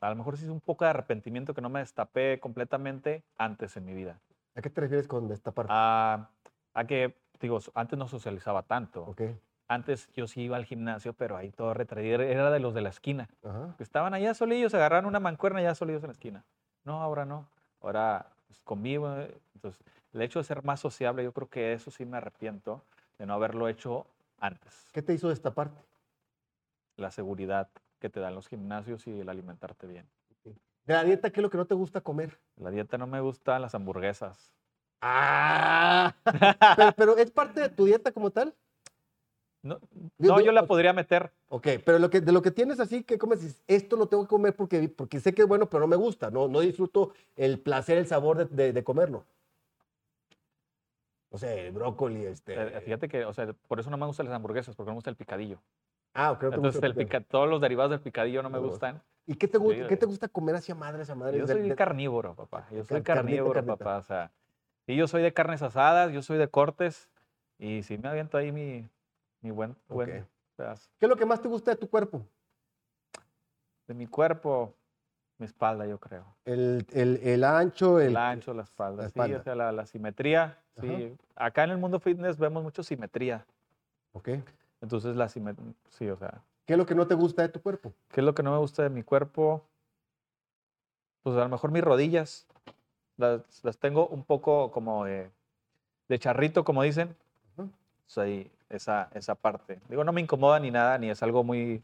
A 0.00 0.08
lo 0.10 0.16
mejor 0.16 0.36
sí 0.38 0.44
es 0.44 0.50
un 0.50 0.60
poco 0.60 0.84
de 0.84 0.90
arrepentimiento 0.90 1.52
que 1.52 1.60
no 1.60 1.68
me 1.68 1.80
destapé 1.80 2.40
completamente 2.40 3.22
antes 3.36 3.76
en 3.76 3.84
mi 3.84 3.92
vida. 3.92 4.20
¿A 4.54 4.62
qué 4.62 4.70
te 4.70 4.80
refieres 4.80 5.08
con 5.08 5.30
esta 5.30 5.52
parte? 5.52 5.72
A, 5.74 6.30
a 6.72 6.86
que, 6.86 7.16
digo, 7.40 7.58
antes 7.74 7.98
no 7.98 8.08
socializaba 8.08 8.62
tanto. 8.62 9.02
ok. 9.02 9.22
Antes 9.66 10.10
yo 10.12 10.26
sí 10.26 10.42
iba 10.42 10.56
al 10.56 10.66
gimnasio, 10.66 11.14
pero 11.14 11.38
ahí 11.38 11.50
todo 11.50 11.72
retraído, 11.72 12.20
era 12.20 12.50
de 12.50 12.60
los 12.60 12.74
de 12.74 12.82
la 12.82 12.90
esquina. 12.90 13.30
Ajá. 13.42 13.74
que 13.78 13.82
estaban 13.82 14.12
allá 14.12 14.34
solillos, 14.34 14.74
agarraron 14.74 15.06
una 15.06 15.20
mancuerna 15.20 15.60
allá 15.60 15.74
solillos 15.74 16.02
en 16.02 16.08
la 16.08 16.12
esquina. 16.12 16.44
No, 16.84 17.00
ahora 17.02 17.24
no. 17.24 17.48
Ahora 17.80 18.33
convivo. 18.64 19.12
eh, 19.16 19.36
Entonces, 19.54 19.82
el 20.12 20.22
hecho 20.22 20.38
de 20.38 20.44
ser 20.44 20.64
más 20.64 20.80
sociable, 20.80 21.24
yo 21.24 21.32
creo 21.32 21.48
que 21.48 21.72
eso 21.72 21.90
sí 21.90 22.04
me 22.04 22.16
arrepiento 22.16 22.82
de 23.18 23.26
no 23.26 23.34
haberlo 23.34 23.68
hecho 23.68 24.06
antes. 24.38 24.88
¿Qué 24.92 25.02
te 25.02 25.12
hizo 25.14 25.28
destaparte? 25.28 25.80
La 26.96 27.10
seguridad 27.10 27.68
que 27.98 28.10
te 28.10 28.20
dan 28.20 28.34
los 28.34 28.48
gimnasios 28.48 29.06
y 29.06 29.20
el 29.20 29.28
alimentarte 29.28 29.86
bien. 29.86 30.06
De 30.86 30.92
la 30.92 31.02
dieta, 31.02 31.30
¿qué 31.30 31.40
es 31.40 31.42
lo 31.42 31.50
que 31.50 31.56
no 31.56 31.64
te 31.66 31.74
gusta 31.74 32.02
comer? 32.02 32.38
La 32.56 32.70
dieta 32.70 32.98
no 32.98 33.06
me 33.06 33.20
gusta, 33.20 33.58
las 33.58 33.74
hamburguesas. 33.74 34.52
¡Ah! 35.00 36.14
pero, 36.76 36.92
pero, 36.96 37.16
¿es 37.16 37.30
parte 37.30 37.60
de 37.60 37.68
tu 37.70 37.86
dieta 37.86 38.12
como 38.12 38.30
tal? 38.30 38.54
No, 39.64 39.80
no, 40.18 40.40
yo 40.40 40.52
la 40.52 40.60
o- 40.62 40.66
podría 40.66 40.92
meter. 40.92 41.32
Ok, 41.48 41.66
pero 41.86 41.98
lo 41.98 42.10
que, 42.10 42.20
de 42.20 42.32
lo 42.32 42.42
que 42.42 42.50
tienes 42.50 42.80
así, 42.80 43.02
que 43.02 43.16
comes, 43.16 43.62
esto 43.66 43.96
lo 43.96 44.06
tengo 44.08 44.24
que 44.24 44.28
comer 44.28 44.54
porque, 44.54 44.90
porque 44.90 45.20
sé 45.20 45.32
que 45.32 45.40
es 45.42 45.48
bueno, 45.48 45.70
pero 45.70 45.80
no 45.80 45.86
me 45.86 45.96
gusta, 45.96 46.30
no, 46.30 46.48
no 46.48 46.60
disfruto 46.60 47.14
el 47.34 47.58
placer, 47.58 47.96
el 47.96 48.06
sabor 48.06 48.36
de, 48.36 48.44
de- 48.44 48.72
de 48.74 48.84
comerlo. 48.84 49.24
No 51.30 51.38
sé, 51.38 51.66
el 51.68 51.72
brócoli, 51.72 52.26
este... 52.26 52.54
Eh, 52.76 52.80
Fíjate 52.82 53.08
que, 53.08 53.24
o 53.24 53.32
sea, 53.32 53.52
por 53.66 53.80
eso 53.80 53.90
no 53.90 53.96
me 53.96 54.06
gustan 54.06 54.26
las 54.26 54.34
hamburguesas, 54.36 54.76
porque 54.76 54.88
no 54.88 54.92
me 54.92 54.96
gusta 54.98 55.10
el 55.10 55.16
picadillo. 55.16 55.58
ah, 56.12 56.32
no 56.34 56.38
te 56.38 56.46
Entonces, 56.46 56.74
gusta 56.74 56.86
el 56.86 56.94
pica- 56.94 57.20
todos 57.22 57.48
los 57.48 57.60
derivados 57.60 57.90
del 57.90 58.00
picadillo 58.00 58.42
no 58.42 58.50
me 58.50 58.58
No 58.58 58.64
gusta. 58.66 58.92
gustan. 58.92 59.02
¿Y 59.26 59.34
qué 59.36 59.48
te, 59.48 59.58
gu- 59.58 59.72
Sí, 59.74 59.80
qué 59.88 59.96
te 59.96 60.04
eh. 60.04 60.08
gusta 60.08 60.28
comer 60.28 60.56
hacia 60.56 60.74
madre, 60.74 61.02
hacia 61.02 61.14
madre? 61.14 61.38
Yo 61.38 61.46
soy 61.46 61.66
de- 61.68 61.74
carnívoro, 61.74 62.34
papá. 62.34 62.68
Yo 62.70 62.84
soy 62.84 63.02
Car- 63.02 63.16
carnívoro, 63.16 63.54
carnita. 63.54 63.76
papá. 63.78 63.96
O 63.96 64.02
sea, 64.02 64.30
y 64.86 64.94
yo 64.94 65.08
soy 65.08 65.22
de 65.22 65.32
carnes 65.32 65.62
asadas, 65.62 66.12
yo 66.12 66.20
soy 66.22 66.36
de 66.38 66.48
cortes. 66.48 67.08
Y 67.58 67.82
sí 67.82 67.96
me 67.98 68.08
aviento 68.10 68.36
ahí 68.36 68.52
mi, 68.52 68.86
mi 69.44 69.50
buen, 69.50 69.76
buen 69.88 70.20
Ok. 70.22 70.26
pedazo. 70.56 70.90
¿Qué 70.98 71.04
es 71.04 71.10
lo 71.10 71.16
que 71.16 71.26
más 71.26 71.40
te 71.40 71.48
gusta 71.48 71.70
de 71.72 71.76
tu 71.76 71.88
cuerpo? 71.88 72.22
De 73.86 73.92
mi 73.92 74.06
cuerpo, 74.06 74.74
mi 75.36 75.44
espalda, 75.44 75.86
yo 75.86 76.00
creo. 76.00 76.24
El, 76.46 76.86
el- 76.92 77.18
el 77.22 77.44
ancho, 77.44 78.00
el... 78.00 78.08
El 78.08 78.16
ancho, 78.16 78.54
la 78.54 78.62
espalda. 78.62 79.02
la 79.02 79.08
Sí, 79.10 79.18
espalda. 79.20 79.36
o 79.38 79.42
sea, 79.42 79.54
la, 79.54 79.70
la 79.72 79.84
simetría. 79.84 80.58
Ajá. 80.76 80.86
Sí. 80.86 81.16
Acá 81.36 81.64
en 81.64 81.70
el 81.72 81.78
mundo 81.78 82.00
fitness 82.00 82.38
vemos 82.38 82.62
mucho 82.62 82.82
simetría. 82.82 83.44
Ok. 84.12 84.30
Entonces, 84.80 85.14
la 85.14 85.28
simetría, 85.28 85.74
sí, 85.90 86.08
o 86.08 86.16
sea, 86.16 86.42
¿Qué 86.64 86.72
es 86.72 86.78
lo 86.78 86.86
que 86.86 86.94
no 86.94 87.06
te 87.06 87.14
gusta 87.14 87.42
de 87.42 87.50
tu 87.50 87.60
cuerpo? 87.60 87.92
¿qué 88.08 88.22
es 88.22 88.24
lo 88.24 88.34
que 88.34 88.42
no 88.42 88.52
me 88.52 88.58
gusta 88.58 88.82
de 88.82 88.88
mi 88.88 89.02
cuerpo? 89.02 89.62
Pues 91.22 91.36
a 91.36 91.40
lo 91.40 91.48
mejor 91.50 91.70
mis 91.70 91.84
rodillas. 91.84 92.46
Las, 93.18 93.62
las 93.62 93.76
tengo 93.78 94.06
un 94.08 94.24
poco 94.24 94.70
como 94.70 95.04
de, 95.04 95.30
de 96.08 96.18
charrito, 96.18 96.64
como 96.64 96.82
dicen. 96.82 97.14
Soy 98.06 98.50
esa, 98.68 99.08
esa 99.14 99.34
parte. 99.34 99.80
Digo, 99.88 100.04
no 100.04 100.12
me 100.12 100.20
incomoda 100.20 100.58
ni 100.60 100.70
nada, 100.70 100.98
ni 100.98 101.10
es 101.10 101.22
algo 101.22 101.42
muy, 101.44 101.82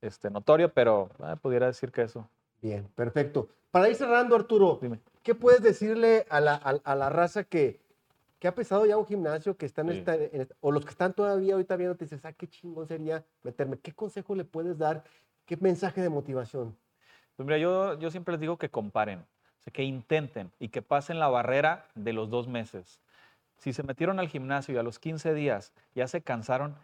este, 0.00 0.30
notorio, 0.30 0.72
pero 0.72 1.10
ah, 1.20 1.36
pudiera 1.36 1.66
decir 1.66 1.90
que 1.92 2.02
eso. 2.02 2.28
Bien, 2.62 2.86
perfecto. 2.94 3.48
Para 3.70 3.88
ir 3.88 3.96
cerrando, 3.96 4.34
Arturo, 4.36 4.78
Dime. 4.80 5.00
¿qué 5.22 5.34
puedes 5.34 5.62
decirle 5.62 6.26
a 6.30 6.40
la, 6.40 6.54
a- 6.54 6.80
a 6.84 6.94
la 6.94 7.08
raza 7.10 7.44
que, 7.44 7.80
que 8.38 8.48
ha 8.48 8.54
pesado 8.54 8.86
ya 8.86 8.96
un 8.96 9.06
gimnasio, 9.06 9.56
que 9.56 9.66
están 9.66 9.88
en 9.88 9.94
Sí. 9.94 9.98
esta, 9.98 10.14
en 10.14 10.40
esta- 10.40 10.54
o 10.60 10.70
los 10.72 10.84
que 10.84 10.90
están 10.90 11.12
todavía 11.12 11.54
ahorita 11.54 11.76
viendo, 11.76 11.96
te 11.96 12.04
dices, 12.04 12.24
ah, 12.24 12.32
qué 12.32 12.46
chingón 12.48 12.86
sería 12.86 13.24
meterme? 13.42 13.78
¿Qué 13.78 13.92
consejo 13.92 14.34
le 14.34 14.44
puedes 14.44 14.78
dar? 14.78 15.04
¿Qué 15.44 15.56
mensaje 15.58 16.00
de 16.00 16.08
motivación? 16.08 16.76
Pues 17.36 17.46
mira, 17.46 17.58
yo, 17.58 17.98
yo 17.98 18.10
siempre 18.10 18.32
les 18.32 18.40
digo 18.40 18.56
que 18.56 18.70
comparen, 18.70 19.18
o 19.20 19.62
sea, 19.62 19.72
que 19.72 19.82
intenten 19.82 20.50
y 20.58 20.68
que 20.68 20.80
pasen 20.80 21.18
la 21.18 21.28
barrera 21.28 21.86
de 21.94 22.12
los 22.12 22.30
dos 22.30 22.48
meses. 22.48 22.98
Si 23.58 23.72
se 23.72 23.82
metieron 23.82 24.18
al 24.18 24.28
gimnasio 24.28 24.74
y 24.74 24.78
a 24.78 24.82
los 24.82 24.98
15 24.98 25.34
días 25.34 25.72
ya 25.94 26.06
se 26.08 26.22
cansaron, 26.22 26.76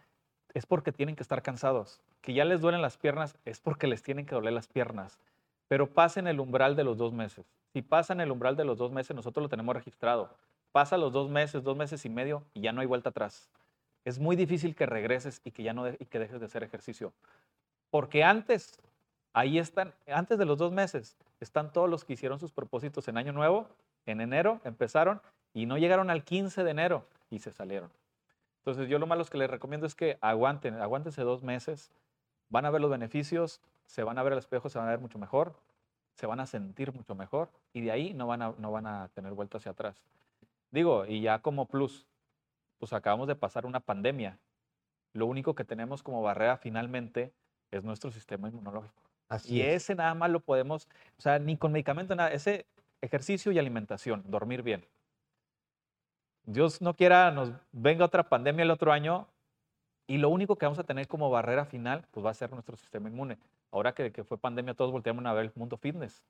es 0.53 0.65
porque 0.65 0.91
tienen 0.91 1.15
que 1.15 1.23
estar 1.23 1.41
cansados. 1.41 2.01
Que 2.21 2.33
ya 2.33 2.45
les 2.45 2.61
duelen 2.61 2.81
las 2.81 2.97
piernas, 2.97 3.35
es 3.45 3.59
porque 3.59 3.87
les 3.87 4.03
tienen 4.03 4.25
que 4.25 4.35
doler 4.35 4.53
las 4.53 4.67
piernas. 4.67 5.19
Pero 5.67 5.93
pasen 5.93 6.27
el 6.27 6.39
umbral 6.39 6.75
de 6.75 6.83
los 6.83 6.97
dos 6.97 7.13
meses. 7.13 7.45
Si 7.73 7.81
pasan 7.81 8.21
el 8.21 8.31
umbral 8.31 8.55
de 8.55 8.65
los 8.65 8.77
dos 8.77 8.91
meses, 8.91 9.15
nosotros 9.15 9.43
lo 9.43 9.49
tenemos 9.49 9.75
registrado. 9.75 10.29
Pasa 10.71 10.97
los 10.97 11.13
dos 11.13 11.29
meses, 11.29 11.63
dos 11.63 11.77
meses 11.77 12.05
y 12.05 12.09
medio 12.09 12.43
y 12.53 12.61
ya 12.61 12.71
no 12.71 12.81
hay 12.81 12.87
vuelta 12.87 13.09
atrás. 13.09 13.49
Es 14.05 14.19
muy 14.19 14.35
difícil 14.35 14.75
que 14.75 14.85
regreses 14.85 15.41
y 15.43 15.51
que 15.51 15.63
ya 15.63 15.73
no 15.73 15.87
y 15.87 16.05
que 16.05 16.19
dejes 16.19 16.39
de 16.39 16.45
hacer 16.45 16.63
ejercicio. 16.63 17.13
Porque 17.89 18.23
antes, 18.23 18.79
ahí 19.33 19.59
están, 19.59 19.93
antes 20.07 20.37
de 20.37 20.45
los 20.45 20.57
dos 20.57 20.71
meses, 20.71 21.15
están 21.39 21.71
todos 21.71 21.89
los 21.89 22.03
que 22.03 22.13
hicieron 22.13 22.39
sus 22.39 22.51
propósitos 22.51 23.07
en 23.07 23.17
Año 23.17 23.33
Nuevo, 23.33 23.69
en 24.05 24.19
enero 24.19 24.59
empezaron 24.63 25.21
y 25.53 25.65
no 25.65 25.77
llegaron 25.77 26.09
al 26.09 26.23
15 26.23 26.63
de 26.63 26.71
enero 26.71 27.07
y 27.29 27.39
se 27.39 27.51
salieron. 27.51 27.91
Entonces 28.59 28.87
yo 28.89 28.97
lo 28.99 29.07
malo 29.07 29.25
que 29.25 29.37
les 29.37 29.49
recomiendo 29.49 29.85
es 29.85 29.95
que 29.95 30.17
aguanten, 30.21 30.75
aguántense 30.75 31.21
dos 31.23 31.43
meses, 31.43 31.91
van 32.49 32.65
a 32.65 32.69
ver 32.69 32.81
los 32.81 32.89
beneficios, 32.89 33.61
se 33.85 34.03
van 34.03 34.17
a 34.17 34.23
ver 34.23 34.33
al 34.33 34.39
espejo, 34.39 34.69
se 34.69 34.79
van 34.79 34.87
a 34.87 34.91
ver 34.91 34.99
mucho 34.99 35.19
mejor, 35.19 35.53
se 36.15 36.25
van 36.27 36.39
a 36.39 36.45
sentir 36.45 36.93
mucho 36.93 37.15
mejor 37.15 37.49
y 37.73 37.81
de 37.81 37.91
ahí 37.91 38.13
no 38.13 38.27
van 38.27 38.41
a, 38.41 38.53
no 38.57 38.71
van 38.71 38.87
a 38.87 39.09
tener 39.09 39.33
vuelta 39.33 39.57
hacia 39.57 39.71
atrás. 39.71 40.01
Digo, 40.71 41.05
y 41.05 41.21
ya 41.21 41.39
como 41.39 41.67
plus, 41.67 42.07
pues 42.77 42.93
acabamos 42.93 43.27
de 43.27 43.35
pasar 43.35 43.65
una 43.65 43.79
pandemia. 43.79 44.39
Lo 45.13 45.25
único 45.27 45.55
que 45.55 45.65
tenemos 45.65 46.03
como 46.03 46.21
barrera 46.21 46.57
finalmente 46.57 47.33
es 47.71 47.83
nuestro 47.83 48.11
sistema 48.11 48.49
inmunológico. 48.49 49.03
Así 49.29 49.55
Y 49.55 49.61
es. 49.61 49.83
ese 49.83 49.95
nada 49.95 50.13
más 50.15 50.29
lo 50.31 50.39
podemos, 50.39 50.87
o 51.17 51.21
sea, 51.21 51.39
ni 51.39 51.57
con 51.57 51.71
medicamento, 51.71 52.15
nada, 52.15 52.31
ese 52.31 52.65
ejercicio 53.01 53.51
y 53.51 53.59
alimentación, 53.59 54.23
dormir 54.27 54.63
bien. 54.63 54.85
Dios 56.45 56.81
no 56.81 56.93
quiera, 56.95 57.31
nos 57.31 57.51
venga 57.71 58.05
otra 58.05 58.27
pandemia 58.29 58.63
el 58.63 58.71
otro 58.71 58.91
año 58.91 59.27
y 60.07 60.17
lo 60.17 60.29
único 60.29 60.57
que 60.57 60.65
vamos 60.65 60.79
a 60.79 60.83
tener 60.83 61.07
como 61.07 61.29
barrera 61.29 61.65
final, 61.65 62.05
pues 62.11 62.25
va 62.25 62.31
a 62.31 62.33
ser 62.33 62.51
nuestro 62.51 62.75
sistema 62.75 63.09
inmune. 63.09 63.37
Ahora 63.71 63.93
que, 63.93 64.11
que 64.11 64.23
fue 64.23 64.37
pandemia, 64.37 64.73
todos 64.73 64.91
volteamos 64.91 65.25
a 65.25 65.33
ver 65.33 65.45
el 65.45 65.51
mundo 65.55 65.77
fitness. 65.77 66.23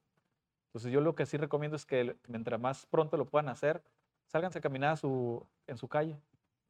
Entonces 0.67 0.91
yo 0.91 1.01
lo 1.01 1.15
que 1.15 1.25
sí 1.25 1.37
recomiendo 1.37 1.75
es 1.75 1.85
que 1.85 2.15
mientras 2.27 2.59
más 2.59 2.85
pronto 2.85 3.17
lo 3.17 3.25
puedan 3.25 3.49
hacer, 3.49 3.81
sálganse 4.27 4.59
a 4.59 4.61
caminar 4.61 4.93
a 4.93 4.95
su, 4.95 5.45
en 5.67 5.77
su 5.77 5.87
calle, 5.87 6.17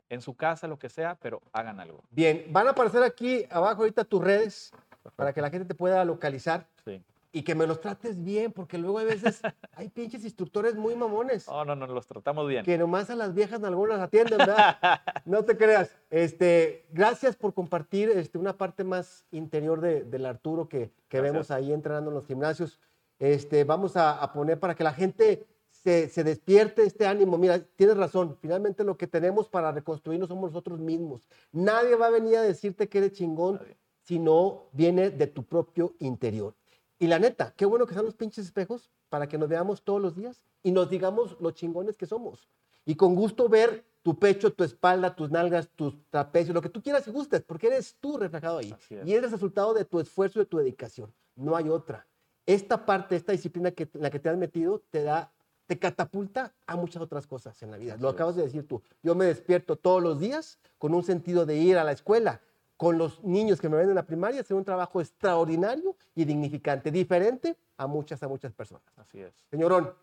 en 0.10 0.22
su 0.22 0.36
casa, 0.36 0.68
lo 0.68 0.80
que 0.80 0.90
sea, 0.90 1.16
pero 1.16 1.42
hagan 1.52 1.80
algo. 1.80 2.04
Bien, 2.10 2.46
van 2.50 2.68
a 2.68 2.72
aparecer 2.72 3.04
aquí 3.04 3.46
abajo 3.50 3.82
ahorita 3.82 4.04
tus 4.04 4.24
redes 4.24 4.72
para 5.16 5.34
que 5.34 5.42
la 5.42 5.50
gente 5.50 5.66
te 5.66 5.76
pueda 5.76 6.04
localizar 6.06 6.68
Sí. 6.84 7.02
Y 7.36 7.42
que 7.42 7.56
me 7.56 7.66
los 7.68 7.82
trates 7.82 8.24
bien, 8.24 8.52
porque 8.54 8.78
luego 8.78 9.00
hay 9.00 9.08
veces 9.08 9.42
hay 9.74 9.90
pinches 9.90 10.24
instructores 10.24 10.76
muy 10.76 10.96
mamones. 10.96 11.48
No, 11.48 11.66
no, 11.66 11.76
no, 11.76 11.88
los 11.88 12.08
tratamos 12.08 12.48
bien. 12.48 12.64
que 12.64 12.78
nomás 12.78 13.10
a 13.10 13.16
las 13.16 13.34
viejas 13.34 13.60
en 13.60 13.66
algunas 13.66 14.00
atienden, 14.00 14.38
¿verdad? 14.38 14.78
No 15.26 15.44
te 15.44 15.58
creas. 15.58 15.90
Este, 16.10 16.86
gracias 16.92 17.36
por 17.36 17.54
compartir 17.54 18.10
este, 18.10 18.38
una 18.38 18.56
parte 18.58 18.84
más 18.84 19.26
interior 19.32 19.82
de- 19.82 20.04
del 20.04 20.26
Arturo 20.28 20.70
que, 20.70 20.92
que 21.10 21.20
vemos 21.22 21.50
ahí 21.52 21.74
entrenando 21.74 22.12
en 22.12 22.16
los 22.16 22.28
gimnasios. 22.28 22.80
Este, 23.20 23.64
vamos 23.64 23.98
a, 23.98 24.22
a 24.22 24.32
poner 24.32 24.60
para 24.60 24.76
que 24.76 24.84
la 24.84 24.94
gente 24.94 25.46
se, 25.72 26.10
se 26.10 26.24
despierte 26.24 26.84
este 26.84 27.08
ánimo. 27.08 27.38
Mira, 27.38 27.60
tienes 27.76 27.98
razón. 27.98 28.38
Finalmente 28.42 28.84
lo 28.84 28.96
que 28.96 29.08
tenemos 29.08 29.50
para 29.50 29.72
reconstruirnos 29.72 30.30
somos 30.30 30.52
nosotros 30.52 30.80
mismos. 30.80 31.28
Nadie 31.52 31.96
va 31.96 32.08
a 32.08 32.12
venir 32.12 32.38
a 32.38 32.42
decirte 32.44 32.88
que 32.90 33.00
eres 33.00 33.14
chingón 33.14 33.56
Nadie. 33.56 33.76
si 34.02 34.20
no 34.20 34.66
viene 34.72 35.10
de 35.10 35.26
tu 35.28 35.44
propio 35.44 35.96
interior. 36.00 36.54
Y 37.00 37.08
la 37.08 37.20
neta, 37.20 37.54
qué 37.56 37.66
bueno 37.66 37.86
que 37.86 37.94
sean 37.94 38.06
los 38.06 38.16
pinches 38.16 38.46
espejos 38.46 38.92
para 39.10 39.28
que 39.28 39.38
nos 39.38 39.50
veamos 39.50 39.84
todos 39.84 40.02
los 40.02 40.16
días 40.16 40.46
y 40.64 40.72
nos 40.72 40.90
digamos 40.90 41.38
los 41.40 41.54
chingones 41.54 41.98
que 41.98 42.06
somos. 42.06 42.48
Y 42.86 42.96
con 42.96 43.16
gusto 43.16 43.50
ver 43.50 43.86
tu 44.02 44.20
pecho, 44.20 44.52
tu 44.52 44.64
espalda, 44.64 45.16
tus 45.16 45.32
nalgas, 45.32 45.70
tus 45.76 45.96
trapecios, 46.10 46.54
lo 46.54 46.62
que 46.62 46.70
tú 46.70 46.82
quieras 46.82 47.08
y 47.08 47.12
gustes, 47.12 47.42
porque 47.42 47.68
eres 47.68 47.96
tú 48.00 48.18
reflejado 48.18 48.58
ahí. 48.58 48.72
Así 48.72 48.96
es. 48.96 49.08
Y 49.08 49.14
eres 49.14 49.32
resultado 49.32 49.74
de 49.74 49.86
tu 49.86 50.00
esfuerzo 50.00 50.40
y 50.40 50.44
de 50.44 50.46
tu 50.46 50.58
dedicación. 50.58 51.14
No 51.36 51.56
hay 51.56 51.70
otra. 51.70 52.06
Esta 52.46 52.86
parte, 52.86 53.16
esta 53.16 53.32
disciplina 53.32 53.72
que, 53.72 53.90
en 53.94 54.02
la 54.02 54.10
que 54.10 54.20
te 54.20 54.30
has 54.30 54.38
metido, 54.38 54.84
te 54.90 55.04
da, 55.04 55.32
te 55.66 55.80
catapulta 55.80 56.54
a 56.68 56.76
muchas 56.76 57.02
otras 57.02 57.26
cosas 57.26 57.62
en 57.64 57.72
la 57.72 57.78
vida. 57.78 57.96
Lo 57.98 58.10
acabas 58.10 58.36
de 58.36 58.44
decir 58.44 58.68
tú. 58.68 58.82
Yo 59.02 59.16
me 59.16 59.26
despierto 59.26 59.78
todos 59.78 60.04
los 60.04 60.20
días 60.20 60.60
con 60.78 60.94
un 60.94 61.04
sentido 61.04 61.46
de 61.46 61.56
ir 61.58 61.78
a 61.78 61.86
la 61.86 61.94
escuela, 61.94 62.42
con 62.78 62.98
los 62.98 63.24
niños 63.24 63.62
que 63.62 63.70
me 63.70 63.78
ven 63.78 63.90
en 63.90 63.96
la 63.96 64.06
primaria, 64.06 64.42
hacer 64.42 64.58
un 64.58 64.66
trabajo 64.66 65.00
extraordinario 65.00 65.96
y 66.16 66.26
dignificante, 66.26 66.92
diferente 66.92 67.56
a 67.78 67.88
muchas, 67.88 68.22
a 68.24 68.28
muchas 68.28 68.54
personas. 68.54 68.84
Así 68.98 69.22
es. 69.22 69.34
Señorón, 69.50 69.94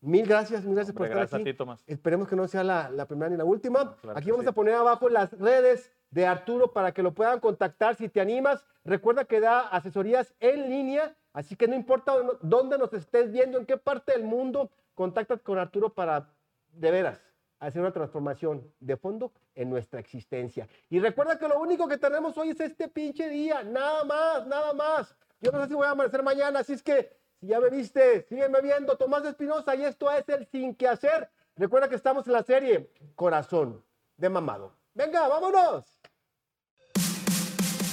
mil 0.00 0.26
gracias, 0.26 0.64
mil 0.64 0.74
gracias 0.74 0.94
por 0.94 1.06
Hombre, 1.06 1.14
estar 1.14 1.20
gracias 1.22 1.40
aquí. 1.40 1.48
a 1.50 1.52
ti, 1.52 1.56
Tomás. 1.56 1.82
Esperemos 1.86 2.28
que 2.28 2.36
no 2.36 2.46
sea 2.46 2.62
la, 2.62 2.90
la 2.90 3.06
primera 3.06 3.30
ni 3.30 3.36
la 3.36 3.44
última. 3.44 3.96
Claro 3.96 4.18
Aquí 4.18 4.30
vamos 4.30 4.44
sí. 4.44 4.48
a 4.50 4.52
poner 4.52 4.74
abajo 4.74 5.08
las 5.08 5.32
redes 5.38 5.90
de 6.10 6.26
Arturo 6.26 6.72
para 6.72 6.92
que 6.92 7.02
lo 7.02 7.12
puedan 7.14 7.40
contactar 7.40 7.96
si 7.96 8.08
te 8.08 8.20
animas. 8.20 8.64
Recuerda 8.84 9.24
que 9.24 9.40
da 9.40 9.60
asesorías 9.68 10.34
en 10.40 10.70
línea, 10.70 11.16
así 11.32 11.56
que 11.56 11.66
no 11.68 11.74
importa 11.74 12.14
dónde- 12.42 12.78
nos 12.78 12.92
estés 12.92 13.32
viendo, 13.32 13.58
en 13.58 13.66
qué 13.66 13.76
parte 13.76 14.12
del 14.12 14.22
mundo, 14.24 14.70
contáctate 14.94 15.42
con 15.42 15.58
Arturo 15.58 15.92
para, 15.92 16.30
de 16.72 16.90
veras, 16.90 17.20
hacer 17.58 17.80
una 17.80 17.92
transformación 17.92 18.72
de 18.80 18.96
fondo 18.96 19.32
en 19.54 19.70
nuestra 19.70 20.00
existencia. 20.00 20.68
Y 20.88 21.00
recuerda 21.00 21.38
que 21.38 21.48
lo 21.48 21.60
único 21.60 21.88
que 21.88 21.98
tenemos 21.98 22.36
hoy 22.38 22.50
es 22.50 22.60
este 22.60 22.88
pinche 22.88 23.28
día, 23.28 23.62
nada 23.62 24.04
más, 24.04 24.46
nada 24.46 24.72
más. 24.72 25.14
Yo 25.40 25.52
no 25.52 25.62
sé 25.62 25.68
si 25.68 25.74
voy 25.74 25.86
a 25.86 25.90
amanecer 25.90 26.22
mañana, 26.22 26.60
así 26.60 26.72
es 26.72 26.82
que 26.82 27.16
si 27.40 27.46
ya 27.46 27.60
me 27.60 27.70
viste, 27.70 28.22
sígueme 28.28 28.60
viendo, 28.60 28.96
Tomás 28.96 29.24
Espinosa, 29.24 29.74
y 29.76 29.84
esto 29.84 30.10
es 30.10 30.28
el 30.28 30.46
Sin 30.46 30.74
Que 30.74 30.88
Hacer. 30.88 31.30
Recuerda 31.56 31.88
que 31.88 31.96
estamos 31.96 32.26
en 32.26 32.32
la 32.32 32.42
serie 32.42 32.90
Corazón 33.14 33.84
de 34.16 34.28
Mamado. 34.28 34.76
Venga, 34.94 35.28
vámonos. 35.28 35.84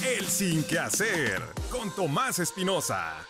El 0.04 0.24
sin 0.26 0.62
que 0.64 0.78
hacer 0.78 1.40
con 1.70 1.92
Tomás 1.94 2.38
Espinosa. 2.38 3.26